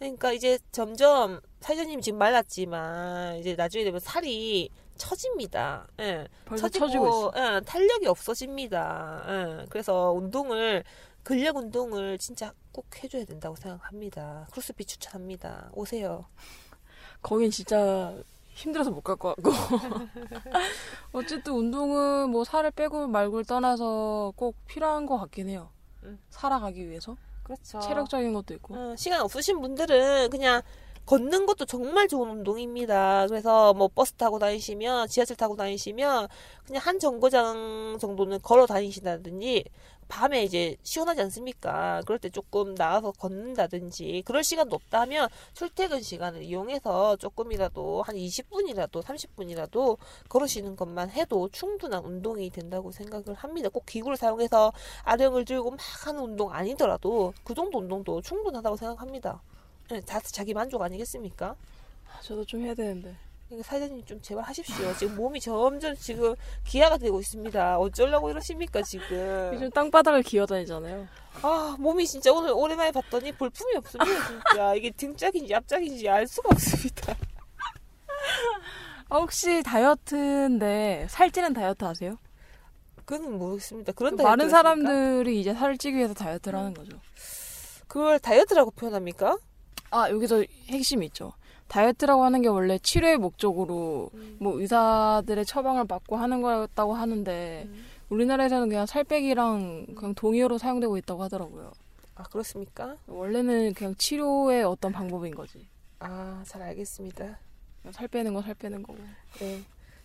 [0.01, 5.87] 그러니까 이제 점점 사회자님 지금 말랐지만 이제 나중에 되면 살이 처집니다.
[6.01, 6.27] 예.
[6.45, 7.33] 벌써 처지고.
[7.37, 9.25] 예, 탄력이 없어집니다.
[9.29, 9.67] 예.
[9.69, 10.85] 그래서 운동을
[11.23, 14.47] 근력 운동을 진짜 꼭 해줘야 된다고 생각합니다.
[14.53, 15.71] 크로스핏 추천합니다.
[15.73, 16.27] 오세요.
[17.23, 18.15] 거긴 진짜
[18.55, 19.51] 힘들어서 못 갈 것 같고.
[21.13, 25.71] 어쨌든 운동은 뭐 살을 빼고 말고를 떠나서 꼭 필요한 것 같긴 해요.
[26.05, 26.19] 음.
[26.31, 27.17] 살아가기 위해서.
[27.43, 27.81] 그렇죠.
[27.81, 28.75] 체력적인 것도 있고.
[28.75, 30.63] 어, 시간 없으신 분들은 그냥
[31.07, 33.29] 걷는 것도 정말 좋은 운동입니다.
[33.29, 36.27] 그래서 뭐 버스 타고 다니시면 지하철 타고 다니시면
[36.67, 39.65] 그냥 한 정거장 정도는 걸어 다니신다든지
[40.09, 42.03] 밤에 이제 시원하지 않습니까?
[42.07, 49.03] 그럴 때 조금 나가서 걷는다든지 그럴 시간도 없다 하면 출퇴근 시간을 이용해서 조금이라도 한 20분이라도
[49.03, 53.69] 30분이라도 걸으시는 것만 해도 충분한 운동이 된다고 생각을 합니다.
[53.69, 54.73] 꼭 기구를 사용해서
[55.05, 59.41] 아령을 들고 막 하는 운동 아니더라도 그 정도 운동도 충분하다고 생각합니다.
[59.89, 61.49] 네, 다 자기 만족 아니겠습니까?
[61.49, 63.15] 아, 저도 좀 해야 되는데.
[63.49, 64.93] 그러니까 사장님 좀 제발 하십시오.
[64.97, 66.35] 지금 몸이 점점 지금
[66.67, 67.79] 기아가 되고 있습니다.
[67.79, 69.51] 어쩌려고 이러십니까 지금?
[69.55, 71.07] 요즘 땅바닥을 기어다니잖아요.
[71.43, 74.75] 아 몸이 진짜 오늘 오랜만에 봤더니 볼품이 없습니다 진짜.
[74.75, 77.17] 이게 등짝인지 앞짝인지 알 수가 없습니다.
[79.09, 82.19] 아, 혹시 다이어트인데 살찌는 다이어트 아세요?
[83.05, 83.93] 그건 모르겠습니다.
[83.93, 84.49] 그런 그 많은?
[84.51, 86.99] 사람들이 이제 살을 찌기 위해서 다이어트를 하는 거죠.
[87.87, 89.37] 그걸 다이어트라고 표현합니까?
[89.91, 91.33] 아, 여기서 핵심이 있죠.
[91.69, 97.69] 다이어트라고 하는 게 원래 치료의 목적으로 뭐 의사들의 처방을 받고 하는 거였다고 하는데
[98.09, 101.73] 우리나라에서는 그냥 살 빼기랑 그냥 동의어로 사용되고 있다고 하더라고요.
[102.15, 102.97] 아 그렇습니까?
[103.09, 105.67] 원래는 그냥 치료의 어떤 방법인 거지.
[105.99, 107.39] 아 잘 알겠습니다.
[107.83, 108.99] 그냥 살 빼는 거살 빼는 거고.
[109.41, 109.61] 네.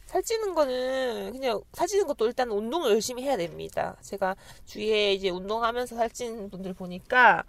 [0.08, 3.96] 살찌는 거는 그냥 살찌는 것도 일단 운동을 열심히 해야 됩니다.
[4.02, 7.44] 제가 주위에 이제 운동하면서 살찌는 분들 보니까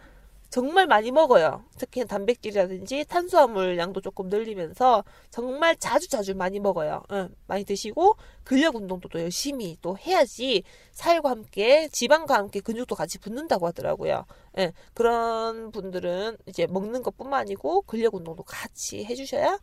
[0.53, 1.65] 정말 많이 먹어요.
[1.79, 7.03] 특히 단백질이라든지 탄수화물 양도 조금 늘리면서 정말 자주 자주 많이 먹어요.
[7.11, 10.63] 응, 많이 드시고 근력 운동도 또 열심히 또 해야지
[10.93, 14.27] 살과 함께 지방과 함께 근육도 같이 붙는다고 하더라고요.
[14.59, 19.59] 예, 그런 분들은 이제 먹는 것뿐만 아니고 근력 운동도 같이 해주셔야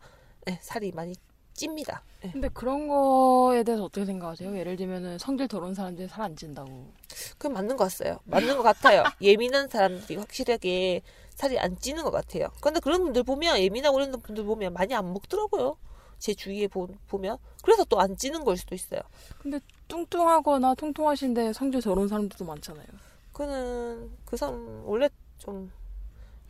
[0.48, 1.14] 예, 살이 많이
[1.54, 2.02] 찝니다.
[2.24, 2.30] 예.
[2.32, 4.56] 근데 그런 거에 대해서 어떻게 생각하세요?
[4.58, 6.92] 예를 들면은 성질 더러운 사람들이 살 안 찐다고.
[7.38, 8.18] 그건 맞는 것 같아요.
[8.24, 9.04] 맞는 것 같아요.
[9.20, 11.02] 예민한 사람들이 확실하게
[11.34, 12.48] 살이 안 찌는 것 같아요.
[12.60, 15.76] 근데 그런 분들 보면 예민하고 그런 분들 보면 많이 안 먹더라고요.
[16.18, 19.00] 제 주위에 보, 보면 그래서 또 안 찌는 걸 수도 있어요.
[19.40, 22.86] 근데 뚱뚱하거나 통통하신데 성질 더러운 사람들도 많잖아요.
[23.32, 25.72] 그는 그 사람 원래 좀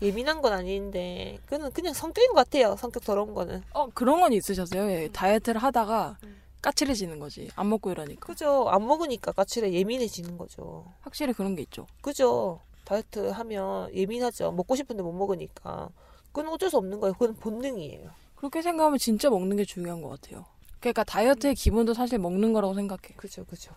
[0.03, 2.75] 예민한 건 아닌데 그는 그냥 성격인 것 같아요.
[2.77, 3.63] 성격 더러운 거는.
[3.73, 4.91] 어 그런 건 있으셨어요?
[4.91, 6.41] 예, 다이어트를 하다가 음.
[6.63, 7.51] 까칠해지는 거지.
[7.57, 8.27] 안 먹고 이러니까.
[8.27, 8.69] 그죠?
[8.69, 10.85] 안 먹으니까 까칠해 예민해지는 거죠.
[11.01, 11.87] 확실히 그런 게 있죠.
[12.01, 12.61] 그죠?
[12.85, 14.53] 다이어트 하면 예민하죠.
[14.53, 15.91] 먹고 싶은데 못 먹으니까.
[16.33, 17.15] 그건 어쩔 수 없는 거예요.
[17.15, 18.11] 그건 본능이에요.
[18.37, 20.45] 그렇게 생각하면 진짜 먹는 게 중요한 것 같아요.
[20.81, 23.17] 그러니까 다이어트의 기본도 사실 먹는 거라고 생각해요.
[23.17, 23.73] 그죠, 그죠.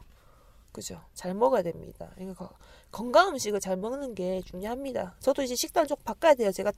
[0.71, 0.99] 그죠.
[1.13, 2.09] 잘 먹어야 됩니다.
[2.15, 2.49] 그러니까
[2.91, 5.15] 건강 음식을 잘 먹는 게 중요합니다.
[5.19, 6.51] 저도 이제 식단 좀 바꿔야 돼요.
[6.51, 6.71] 제가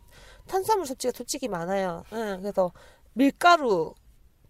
[0.47, 2.03] 탄수화물 섭취가 솔직히 많아요.
[2.11, 2.71] 응, 그래서
[3.13, 3.93] 밀가루,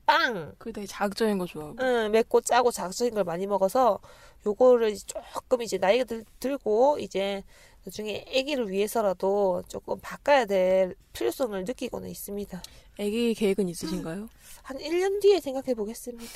[0.06, 1.78] 빵, 그게 되게 자극적인 거 좋아하고.
[1.82, 4.00] 응, 맵고 짜고 자극적인 걸 많이 먹어서
[4.46, 7.44] 요거를 조금 이제 나이가 들, 들고 이제
[7.84, 12.62] 나중에 아기를 위해서라도 조금 바꿔야 될 필요성을 느끼고는 있습니다.
[12.98, 14.30] 애기 계획은 있으신가요?
[14.64, 16.34] 한 1년 뒤에 생각해 보겠습니다.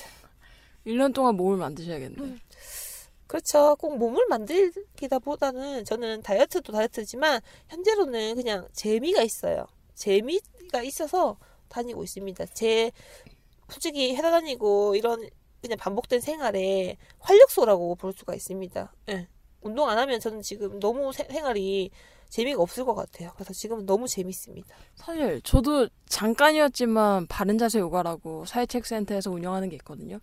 [0.86, 2.38] 1년 동안 몸을 만드셔야겠네.
[3.26, 3.76] 그렇죠.
[3.76, 9.66] 꼭 몸을 만들기다 보다는 저는 다이어트도 다이어트지만 현재로는 그냥 재미가 있어요.
[9.94, 12.46] 재미가 있어서 다니고 있습니다.
[12.46, 12.90] 제
[13.70, 15.28] 솔직히 해다 다니고 이런
[15.62, 18.92] 그냥 반복된 생활에 활력소라고 볼 수가 있습니다.
[19.10, 19.28] 예.
[19.62, 21.90] 운동 안 하면 저는 지금 너무 세- 생활이
[22.30, 23.32] 재미가 없을 것 같아요.
[23.34, 24.74] 그래서 지금은 너무 재밌습니다.
[24.94, 30.20] 사실 저도 잠깐이었지만 바른 자세 요가라고 사회체육센터에서 운영하는 게 있거든요.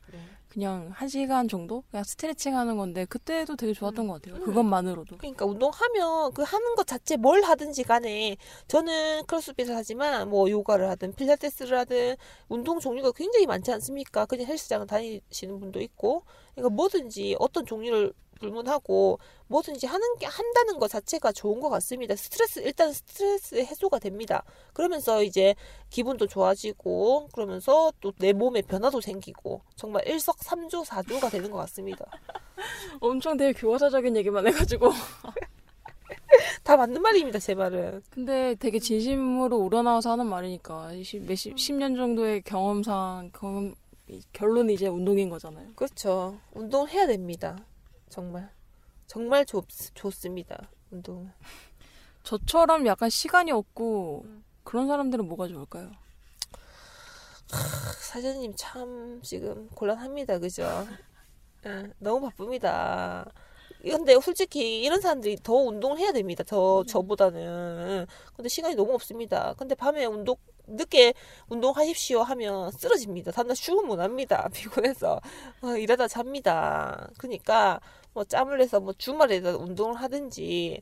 [0.50, 4.42] 그냥 한 시간 정도 그냥 스트레칭 하는 건데 그때도 되게 좋았던 것 같아요.
[4.44, 5.18] 그것만으로도.
[5.18, 11.14] 그러니까 운동하면 그 하는 것 자체 뭘 하든지 간에 저는 크로스핏을 하지만 뭐 요가를 하든
[11.14, 12.16] 필라테스를 하든
[12.50, 14.26] 운동 종류가 굉장히 많지 않습니까?
[14.26, 16.24] 그냥 헬스장을 다니시는 분도 있고
[16.56, 22.16] 그러니까 뭐든지 어떤 종류를 불문하고 뭐든지 하는 게 한다는 것 자체가 좋은 것 같습니다.
[22.16, 24.44] 스트레스 일단 스트레스 해소가 됩니다.
[24.74, 25.56] 그러면서 이제
[25.90, 32.06] 기분도 좋아지고 그러면서 또 내 몸에 변화도 생기고 정말 일석삼조 사조가 되는 것 같습니다.
[33.00, 34.90] 엄청 되게 교과서적인 얘기만 해가지고.
[36.64, 37.40] 다 맞는 말입니다.
[37.40, 38.02] 제 말은.
[38.10, 43.74] 근데 되게 진심으로 우러나와서 하는 말이니까 십- 몇십 10년 정도의 경험상 경험
[44.10, 45.68] 이- 결론이 이제 운동인 거잖아요.
[45.76, 46.38] 그렇죠.
[46.54, 47.58] 운동을 해야 됩니다.
[48.10, 48.50] 정말.
[49.06, 50.70] 정말 좋, 좋습니다.
[50.92, 51.32] 운동.
[52.24, 54.26] 저처럼 약간 시간이 없고
[54.64, 55.92] 그런 사람들은 뭐가 좋을까요?
[58.00, 60.40] 사장님 참 지금 곤란합니다.
[60.40, 60.68] 그죠?
[61.66, 63.26] 예, 너무 바쁩니다.
[63.82, 66.44] 근데 솔직히 이런 사람들이 더 운동을 해야 됩니다.
[66.44, 68.06] 더 저보다는.
[68.36, 69.54] 근데 시간이 너무 없습니다.
[69.58, 70.36] 근데 밤에 운동
[70.68, 71.14] 늦게
[71.50, 73.32] 운동하십시오 하면 쓰러집니다.
[73.32, 74.50] 다음날 출근 못 합니다.
[74.54, 75.20] 피곤해서
[75.62, 77.10] 어, 일하다 잡니다.
[77.18, 77.80] 그러니까
[78.14, 80.82] 뭐 짬을 내서 뭐 주말에 운동을 하든지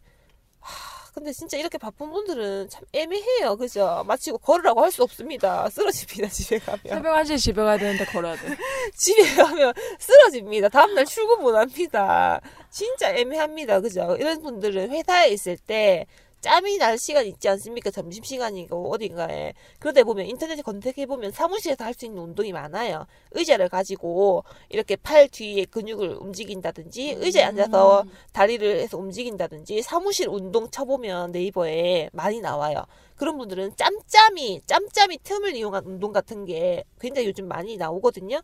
[0.59, 3.55] 하, 근데 진짜 이렇게 바쁜 분들은 참 애매해요.
[3.55, 4.03] 그죠?
[4.05, 5.69] 마치고 걸으라고 할 수 없습니다.
[5.69, 6.27] 쓰러집니다.
[6.27, 6.81] 집에 가면.
[6.85, 8.41] 새벽 1시에 집에 가야 되는데 걸어야 돼.
[8.97, 10.67] 집에 가면 쓰러집니다.
[10.69, 12.41] 다음날 출근 못 합니다.
[12.69, 13.79] 진짜 애매합니다.
[13.79, 14.17] 그죠?
[14.19, 16.05] 이런 분들은 회사에 있을 때
[16.45, 17.89] 짬이 날 시간 있지 않습니까?
[17.89, 19.53] 점심시간이고 어딘가에.
[19.79, 23.07] 그러다 보면 인터넷에 검색해보면 사무실에서 할 수 있는 운동이 많아요.
[23.31, 28.03] 의자를 가지고 이렇게 팔 뒤에 근육을 움직인다든지 의자에 앉아서
[28.33, 32.83] 다리를 해서 움직인다든지 사무실 운동 쳐보면 네이버에 많이 나와요.
[33.15, 38.41] 그런 분들은 짬짬이 짬짬이 틈을 이용한 운동 같은 게 굉장히 요즘 많이 나오거든요.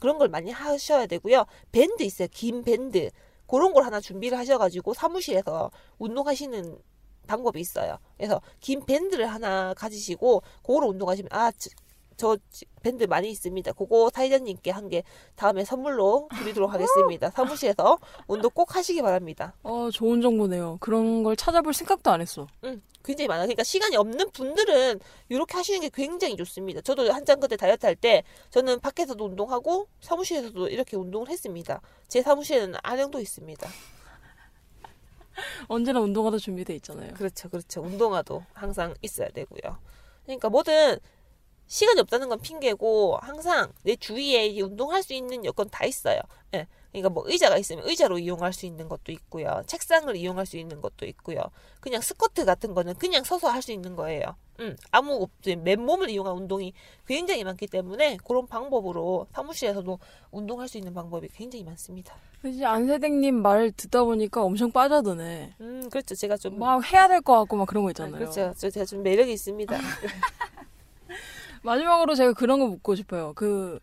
[0.00, 1.44] 그런 걸 많이 하셔야 되고요.
[1.70, 2.26] 밴드 있어요.
[2.32, 3.10] 긴 밴드.
[3.46, 6.78] 그런 걸 하나 준비를 하셔가지고 사무실에서 운동하시는
[7.30, 7.98] 방법이 있어요.
[8.16, 11.70] 그래서 긴 밴드를 하나 가지시고 그거로 운동하시면 아, 저,
[12.16, 12.36] 저
[12.82, 13.72] 밴드 많이 있습니다.
[13.72, 15.02] 그거 사회자님께 한 개
[15.36, 17.30] 다음에 선물로 드리도록 하겠습니다.
[17.30, 19.54] 사무실에서 운동 꼭 하시기 바랍니다.
[19.62, 20.78] 어, 좋은 정보네요.
[20.80, 22.46] 그런 걸 찾아볼 생각도 안 했어.
[22.64, 23.46] 응, 굉장히 많아요.
[23.46, 26.80] 그러니까 시간이 없는 분들은 이렇게 하시는 게 굉장히 좋습니다.
[26.82, 31.80] 저도 한창 그때 다이어트 할 때 저는 밖에서도 운동하고 사무실에서도 이렇게 운동을 했습니다.
[32.08, 33.66] 제 사무실에는 안영도 있습니다.
[35.68, 37.14] 언제나 운동화도 준비돼 있잖아요.
[37.14, 37.82] 그렇죠, 그렇죠.
[37.82, 39.78] 운동화도 항상 있어야 되고요.
[40.24, 40.98] 그러니까 뭐든
[41.66, 46.20] 시간이 없다는 건 핑계고 항상 내 주위에 이 운동할 수 있는 여건 다 있어요.
[46.54, 46.66] 예.
[46.92, 49.62] 그러니까 뭐 의자가 있으면 의자로 이용할 수 있는 것도 있고요.
[49.66, 51.40] 책상을 이용할 수 있는 것도 있고요.
[51.80, 54.34] 그냥 스쿼트 같은 거는 그냥 서서 할 수 있는 거예요.
[54.58, 55.30] 음, 아무 없-
[55.62, 56.72] 맨몸을 이용한 운동이
[57.06, 59.98] 굉장히 많기 때문에 그런 방법으로 사무실에서도
[60.32, 62.14] 운동할 수 있는 방법이 굉장히 많습니다.
[62.44, 65.54] 이제 안세댕님 말 듣다 보니까 엄청 빠져드네.
[65.60, 66.14] 음, 그렇죠.
[66.14, 68.12] 제가 좀 막 해야 될 것 같고 막 그런 거 아, 있잖아요.
[68.18, 68.52] 그렇죠.
[68.56, 69.78] 저 제가 좀 매력이 있습니다.
[71.62, 73.32] 마지막으로 제가 그런 거 묻고 싶어요.
[73.34, 73.78] 그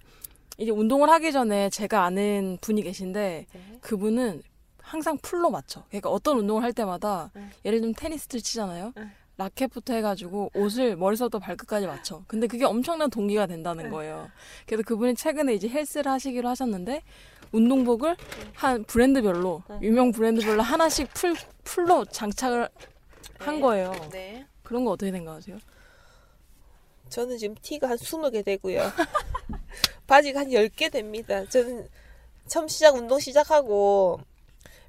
[0.58, 3.78] 이제 운동을 하기 전에 제가 아는 분이 계신데 네.
[3.82, 4.42] 그분은
[4.82, 5.84] 항상 풀로 맞춰.
[5.90, 7.50] 그러니까 어떤 운동을 할 때마다 응.
[7.66, 8.94] 예를 들면 테니스를 치잖아요.
[8.98, 9.12] 응.
[9.38, 12.24] 라켓부터 해가지고 옷을 머리서부터 발끝까지 맞춰.
[12.26, 14.32] 근데 그게 엄청난 동기가 된다는 거예요.
[14.66, 17.04] 그래서 그분이 최근에 이제 헬스를 하시기로 하셨는데
[17.52, 18.18] 운동복을
[18.54, 19.80] 한 브랜드별로 응.
[19.84, 22.68] 유명 브랜드별로 하나씩 full full로 장착을
[23.38, 23.62] 한 네.
[23.62, 23.92] 거예요.
[24.12, 24.48] 네.
[24.64, 25.60] 그런 거 어떻게 생각하세요?
[27.10, 28.82] 저는 지금 티가 한 20개 되고요.
[30.08, 31.44] 바지가 한 10개 됩니다.
[31.50, 31.88] 저는
[32.48, 34.20] 처음 시작, 운동 시작하고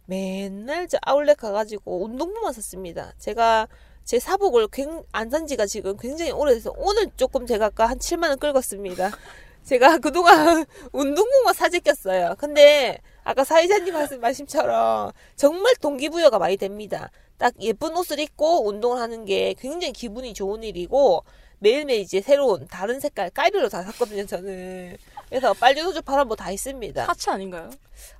[0.06, 3.12] 맨날 저 아울렛 가가지고 운동복만 샀습니다.
[3.18, 3.68] 제가
[4.04, 9.10] 제 사복을 굉- 안산 지가 지금 굉장히 오래돼서 오늘 조금 제가 아까 한 7만원 긁었습니다.
[9.64, 12.36] 제가 그동안 운동복만 사재꼈어요.
[12.38, 17.10] 근데 아까 사회자님 말씀, 말씀처럼 정말 동기부여가 많이 됩니다.
[17.36, 21.22] 딱 예쁜 옷을 입고 운동을 하는 게 굉장히 기분이 좋은 일이고
[21.60, 24.96] 매일매일 이제 새로운 다른 색깔 깔별로 다 샀거든요 저는
[25.28, 27.70] 그래서 빨주노조 파란 뭐다 있습니다 하체 아닌가요?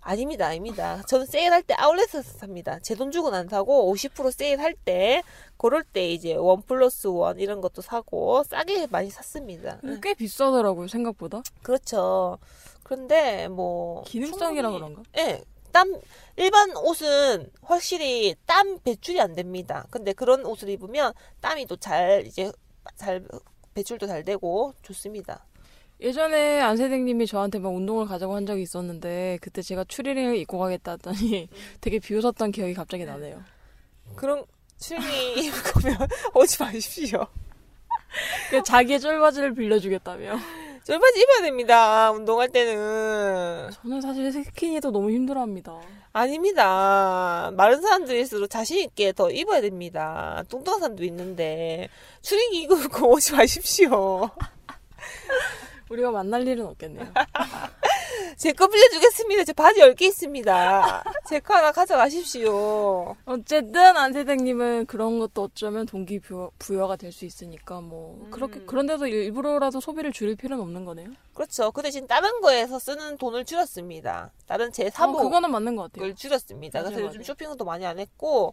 [0.01, 5.23] 아닙니다 아닙니다 저는 세일할 때 아울렛에서 삽니다 제 돈 주고는 안 사고 50% 세일할 때
[5.57, 10.89] 그럴 때 이제 원 플러스 원 이런 것도 사고 싸게 많이 샀습니다 근데 꽤 비싸더라고요
[10.89, 11.43] 생각보다.
[11.63, 12.39] 그렇죠
[12.83, 15.03] 그런데 뭐 기능성이라 충분히- 그런가?
[15.19, 15.43] 예.
[15.71, 15.95] 땀
[16.37, 19.87] 일반 옷은 확실히 땀 배출이 안 됩니다.
[19.91, 22.51] 근데 그런 옷을 입으면 땀이 또 잘 이제
[22.97, 23.25] 잘
[23.75, 25.45] 배출도 잘 되고 좋습니다.
[26.01, 31.49] 예전에 안세댕님이 저한테 막 운동을 가자고 한 적이 있었는데 그때 제가 추리닝을 입고 가겠다 했더니
[31.81, 33.43] 되게 비웃었던 기억이 갑자기 나네요.
[34.15, 34.45] 그런
[34.79, 35.01] 추리
[35.47, 37.27] 입을 거면 오지 마십시오.
[38.51, 40.39] 그 자기의 쫄바지를 빌려주겠다며.
[40.85, 42.11] 쫄바지 입어야 됩니다.
[42.13, 45.79] 운동할 때는 저는 사실 스키니도 너무 힘들어합니다.
[46.19, 47.51] 아닙니다.
[47.57, 50.43] 마른 사람들일수록 자신 있게 더 입어야 됩니다.
[50.49, 51.89] 뚱뚱한 사람도 있는데
[52.23, 54.29] 추리닝 입고 오지 마십시오.
[55.89, 57.07] 우리가 만날 일은 없겠네요.
[58.39, 59.43] 제 거 빌려주겠습니다.
[59.45, 61.03] 제 바지 10개 있습니다.
[61.29, 63.17] 제 거 하나 가져가십시오.
[63.25, 68.31] 어쨌든 안세댕님은 그런 것도 어쩌면 동기부여가 될 수 있으니까 뭐 음.
[68.31, 71.09] 그렇게 그런데도 일부러라도 소비를 줄일 필요는 없는 거네요.
[71.35, 71.73] 그렇죠.
[71.73, 74.31] 그 대신 다른 거에서 쓰는 돈을 줄였습니다.
[74.47, 76.15] 다른 제 어, 사복을 그거는 맞는 것 같아요.
[76.15, 76.85] 줄였습니다.
[76.85, 77.23] 그래서 요즘.
[77.25, 78.53] 쇼핑도 많이 안 했고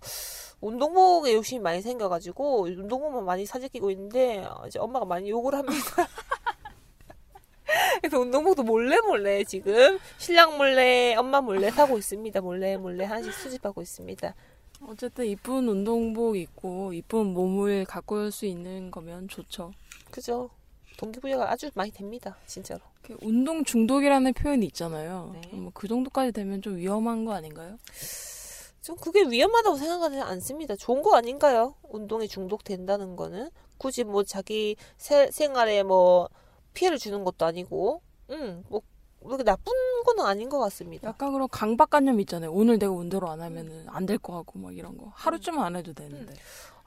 [0.62, 5.76] 운동복에 욕심이 많이 생겨가지고 운동복만 많이 사재끼고 있는데 어, 이제 엄마가 많이 욕을 합니다.
[8.02, 12.42] 그래서 운동복도 몰래 몰래 지금 신랑 몰래 엄마 몰래 사고 있습니다.
[12.42, 14.34] 몰래 몰래 하나씩 수집하고 있습니다.
[14.88, 19.72] 어쨌든 이쁜 운동복 입고 이쁜 몸을 가꿀 수 있는 거면 좋죠.
[20.12, 20.50] 그죠?
[20.98, 22.38] 동기부여가 아주 많이 됩니다.
[22.46, 22.80] 진짜로.
[23.02, 25.34] 그 운동 중독이라는 표현이 있잖아요.
[25.34, 25.58] 네.
[25.58, 27.78] 뭐그 정도까지 되면 좀 위험한 거 아닌가요?
[28.82, 30.76] 좀 그게 위험하다고 생각하지 않습니다.
[30.76, 31.74] 좋은 거 아닌가요?
[31.90, 36.30] 운동에 중독된다는 거는 굳이 뭐 자기 세- 생활에 뭐
[36.76, 38.82] 피해를 주는 것도 아니고, 음, 뭐
[39.24, 39.74] 그렇게 나쁜
[40.06, 41.10] 거는 아닌 것 같습니다.
[41.10, 42.52] 약간 그런 강박관념 있잖아요.
[42.52, 45.12] 오늘 내가 운동을 안 하면은 안 될거 같고 막 이런 거.
[45.16, 46.34] 하루쯤은 안 해도 되는데.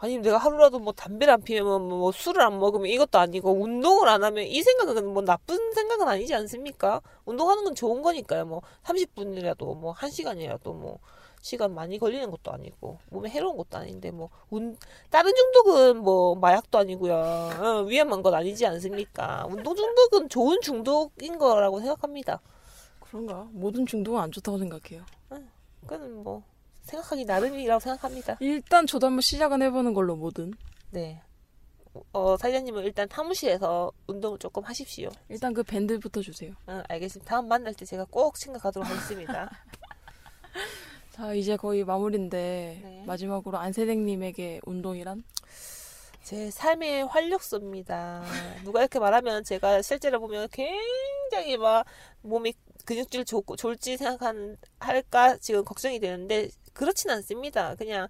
[0.01, 4.23] 아니면 내가 하루라도 뭐 담배를 안 피우면 뭐 술을 안 먹으면 이것도 아니고 운동을 안
[4.23, 7.03] 하면 이 생각은 뭐 나쁜 생각은 아니지 않습니까?
[7.25, 8.47] 운동하는 건 좋은 거니까요.
[8.47, 11.01] 뭐 30분이라도 뭐 1시간이라도 뭐
[11.49, 14.77] 시간 많이 걸리는 것도 아니고 몸에 해로운 것도 아닌데 뭐 운,
[15.09, 17.15] 다른 중독은 뭐 마약도 아니고요.
[17.15, 19.47] 어, 위험한 건 아니지 않습니까?
[19.49, 22.41] 운동 중독은 좋은 중독인 거라고 생각합니다.
[23.01, 23.49] 그런가?
[23.53, 25.03] 모든 중독은 안 좋다고 생각해요.
[25.81, 26.43] 그건 뭐
[26.83, 28.37] 생각하기 나름이라고 생각합니다.
[28.41, 30.53] 일단 저도 한번 시작은 해보는 걸로 뭐든.
[30.91, 31.23] 네.
[32.13, 35.09] 어, 사장님은 일단 사무실에서 운동을 조금 하십시오.
[35.29, 36.53] 일단 그 밴드부터 주세요.
[36.69, 37.29] 응, 알겠습니다.
[37.29, 39.51] 다음 만날 때 제가 꼭 생각하도록 하겠습니다.
[41.19, 43.03] 자, 이제 거의 마무리인데 네.
[43.05, 45.25] 마지막으로 안세댕님에게 운동이란?
[46.23, 48.23] 제 삶의 활력소입니다.
[48.63, 51.85] 누가 이렇게 말하면 제가 실제로 보면 굉장히 막
[52.23, 52.55] 몸이
[52.85, 57.75] 근육질 좋고 좋을지 생각하는 할까 지금 걱정이 되는데 그렇진 않습니다.
[57.75, 58.07] 그냥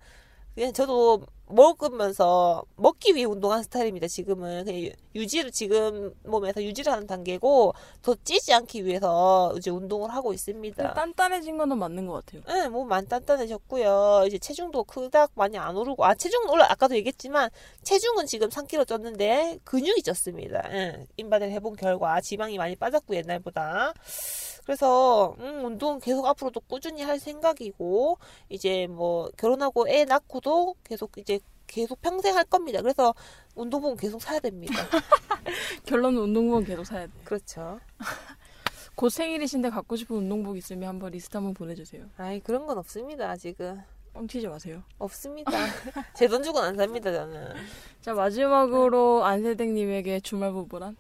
[0.59, 4.09] 그냥 저도 먹으면서 먹기 위해 운동하는 스타일입니다.
[4.09, 10.11] 지금은 그냥 유- 유지를 지금 몸에서 유지를 하는 단계고 더 찌지 않기 위해서 이제 운동을
[10.13, 10.95] 하고 있습니다.
[10.95, 12.43] 단단해진 거는 맞는 것 같아요.
[12.49, 14.25] 네, 몸 많이 단단해졌고요.
[14.27, 17.51] 이제 체중도 그닥 많이 안 오르고, 아, 체중은 올라, 아까도 얘기했지만,
[17.85, 20.71] 체중은 지금 3kg 쪘는데, 근육이 쪘습니다.
[20.73, 23.95] 예, 인바디를 해본 결과, 지방이 많이 빠졌고, 옛날보다.
[24.69, 28.19] 그래서, 음, 운동 계속 앞으로도 꾸준히 할 생각이고,
[28.51, 32.83] 이제 뭐, 결혼하고 애 낳고도 계속 이제, 계속 평생 할 겁니다.
[32.83, 33.15] 그래서,
[33.55, 34.75] 운동복은 계속 사야 됩니다.
[35.87, 37.13] 결론은 운동복은 계속 사야 돼.
[37.25, 37.81] 그렇죠.
[38.95, 42.05] 곧 생일이신데 갖고 싶은 운동복 있으면 한번 리스트 한번 보내주세요.
[42.19, 43.81] 아이, 그런 건 없습니다, 아직은.
[44.13, 44.83] 뻥치지 마세요.
[44.99, 45.51] 없습니다.
[46.15, 47.55] 제 돈 주고는 안 삽니다, 저는.
[48.03, 50.95] 자 마지막으로 안세댕님에게 주말 부부란?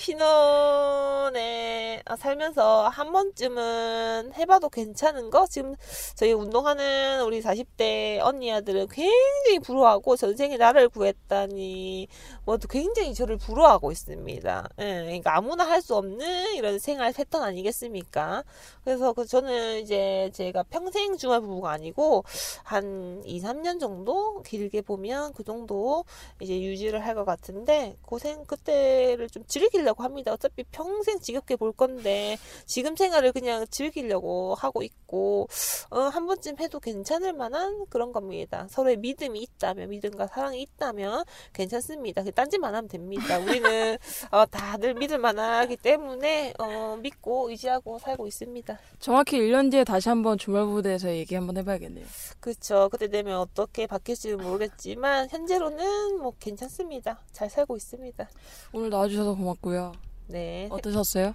[0.00, 5.46] 신혼에 아, 살면서 한 번쯤은 해봐도 괜찮은 거?
[5.46, 5.74] 지금
[6.14, 12.08] 저희 운동하는 우리 40대 언니 아들은 굉장히 부러워하고 전생에 나를 구했다니
[12.46, 14.68] 뭐 굉장히 저를 부러워하고 있습니다.
[14.78, 18.44] 예, 그러니까 아무나 할 수 없는 이런 생활 패턴 아니겠습니까?
[18.84, 22.22] 그래서 그 저는 이제 제가 평생 주말 부부가 아니고
[22.64, 26.04] 한 2, 3년 정도 길게 보면 그 정도
[26.40, 30.32] 이제 유지를 할 것 같은데 고생 그때를 좀 즐기려고 합니다.
[30.32, 35.48] 어차피 평생 지겹게 볼 건데 지금 생활을 그냥 즐기려고 하고 있고
[35.90, 38.66] 어, 한 번쯤 해도 괜찮을 만한 그런 겁니다.
[38.70, 42.22] 서로의 믿음이 있다면 믿음과 사랑이 있다면 괜찮습니다.
[42.22, 43.38] 그 딴짓만 하면 됩니다.
[43.38, 43.96] 우리는
[44.30, 48.78] 어, 다들 믿을 만하기 때문에 어, 믿고 의지하고 살고 있습니다.
[48.98, 52.06] 정확히 1년 뒤에 다시 한번 주말 부부에 대해서 얘기 한번 해봐야겠네요.
[52.40, 52.88] 그렇죠.
[52.90, 57.20] 그때 되면 어떻게 바뀔지는 모르겠지만 현재로는 뭐 괜찮습니다.
[57.32, 58.28] 잘 살고 있습니다.
[58.72, 59.79] 오늘 나와주셔서 고맙고요.
[60.26, 60.68] 네.
[60.70, 61.34] 어떠셨어요?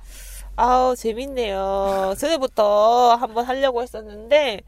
[0.56, 2.14] 아우 재밌네요.
[2.18, 4.62] 전에부터 한번 하려고 했었는데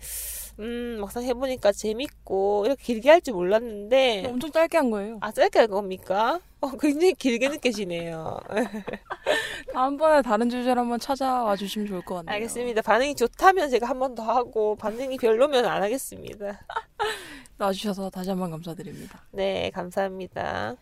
[0.59, 5.17] 음 막상 해보니까 재밌고 이렇게 길게 할 줄 몰랐는데 엄청 짧게 한 거예요.
[5.21, 6.39] 아 짧게 할 겁니까?
[6.59, 8.39] 어, 굉장히 길게 느껴지네요.
[9.73, 12.33] 다음번에 다른 주제로 한번 찾아와 주시면 좋을 것 같네요.
[12.33, 12.81] 알겠습니다.
[12.81, 16.65] 반응이 좋다면 제가 한 번 더 하고 반응이 별로면 안 하겠습니다.
[17.57, 19.23] 나와주셔서 다시 한번 감사드립니다.
[19.31, 20.75] 네 감사합니다.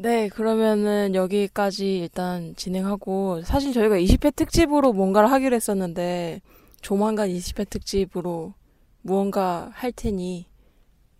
[0.00, 6.40] 네, 그러면은 여기까지 일단 진행하고 사실 저희가 20회 특집으로 뭔가를 하기로 했었는데
[6.80, 8.54] 조만간 20회 특집으로
[9.02, 10.46] 무언가 할 테니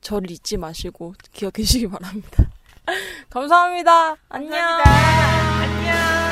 [0.00, 2.48] 저를 잊지 마시고 기억해 주시기 바랍니다.
[3.30, 4.14] 감사합니다.
[4.28, 4.52] 안녕.
[4.52, 6.27] 감사합니다.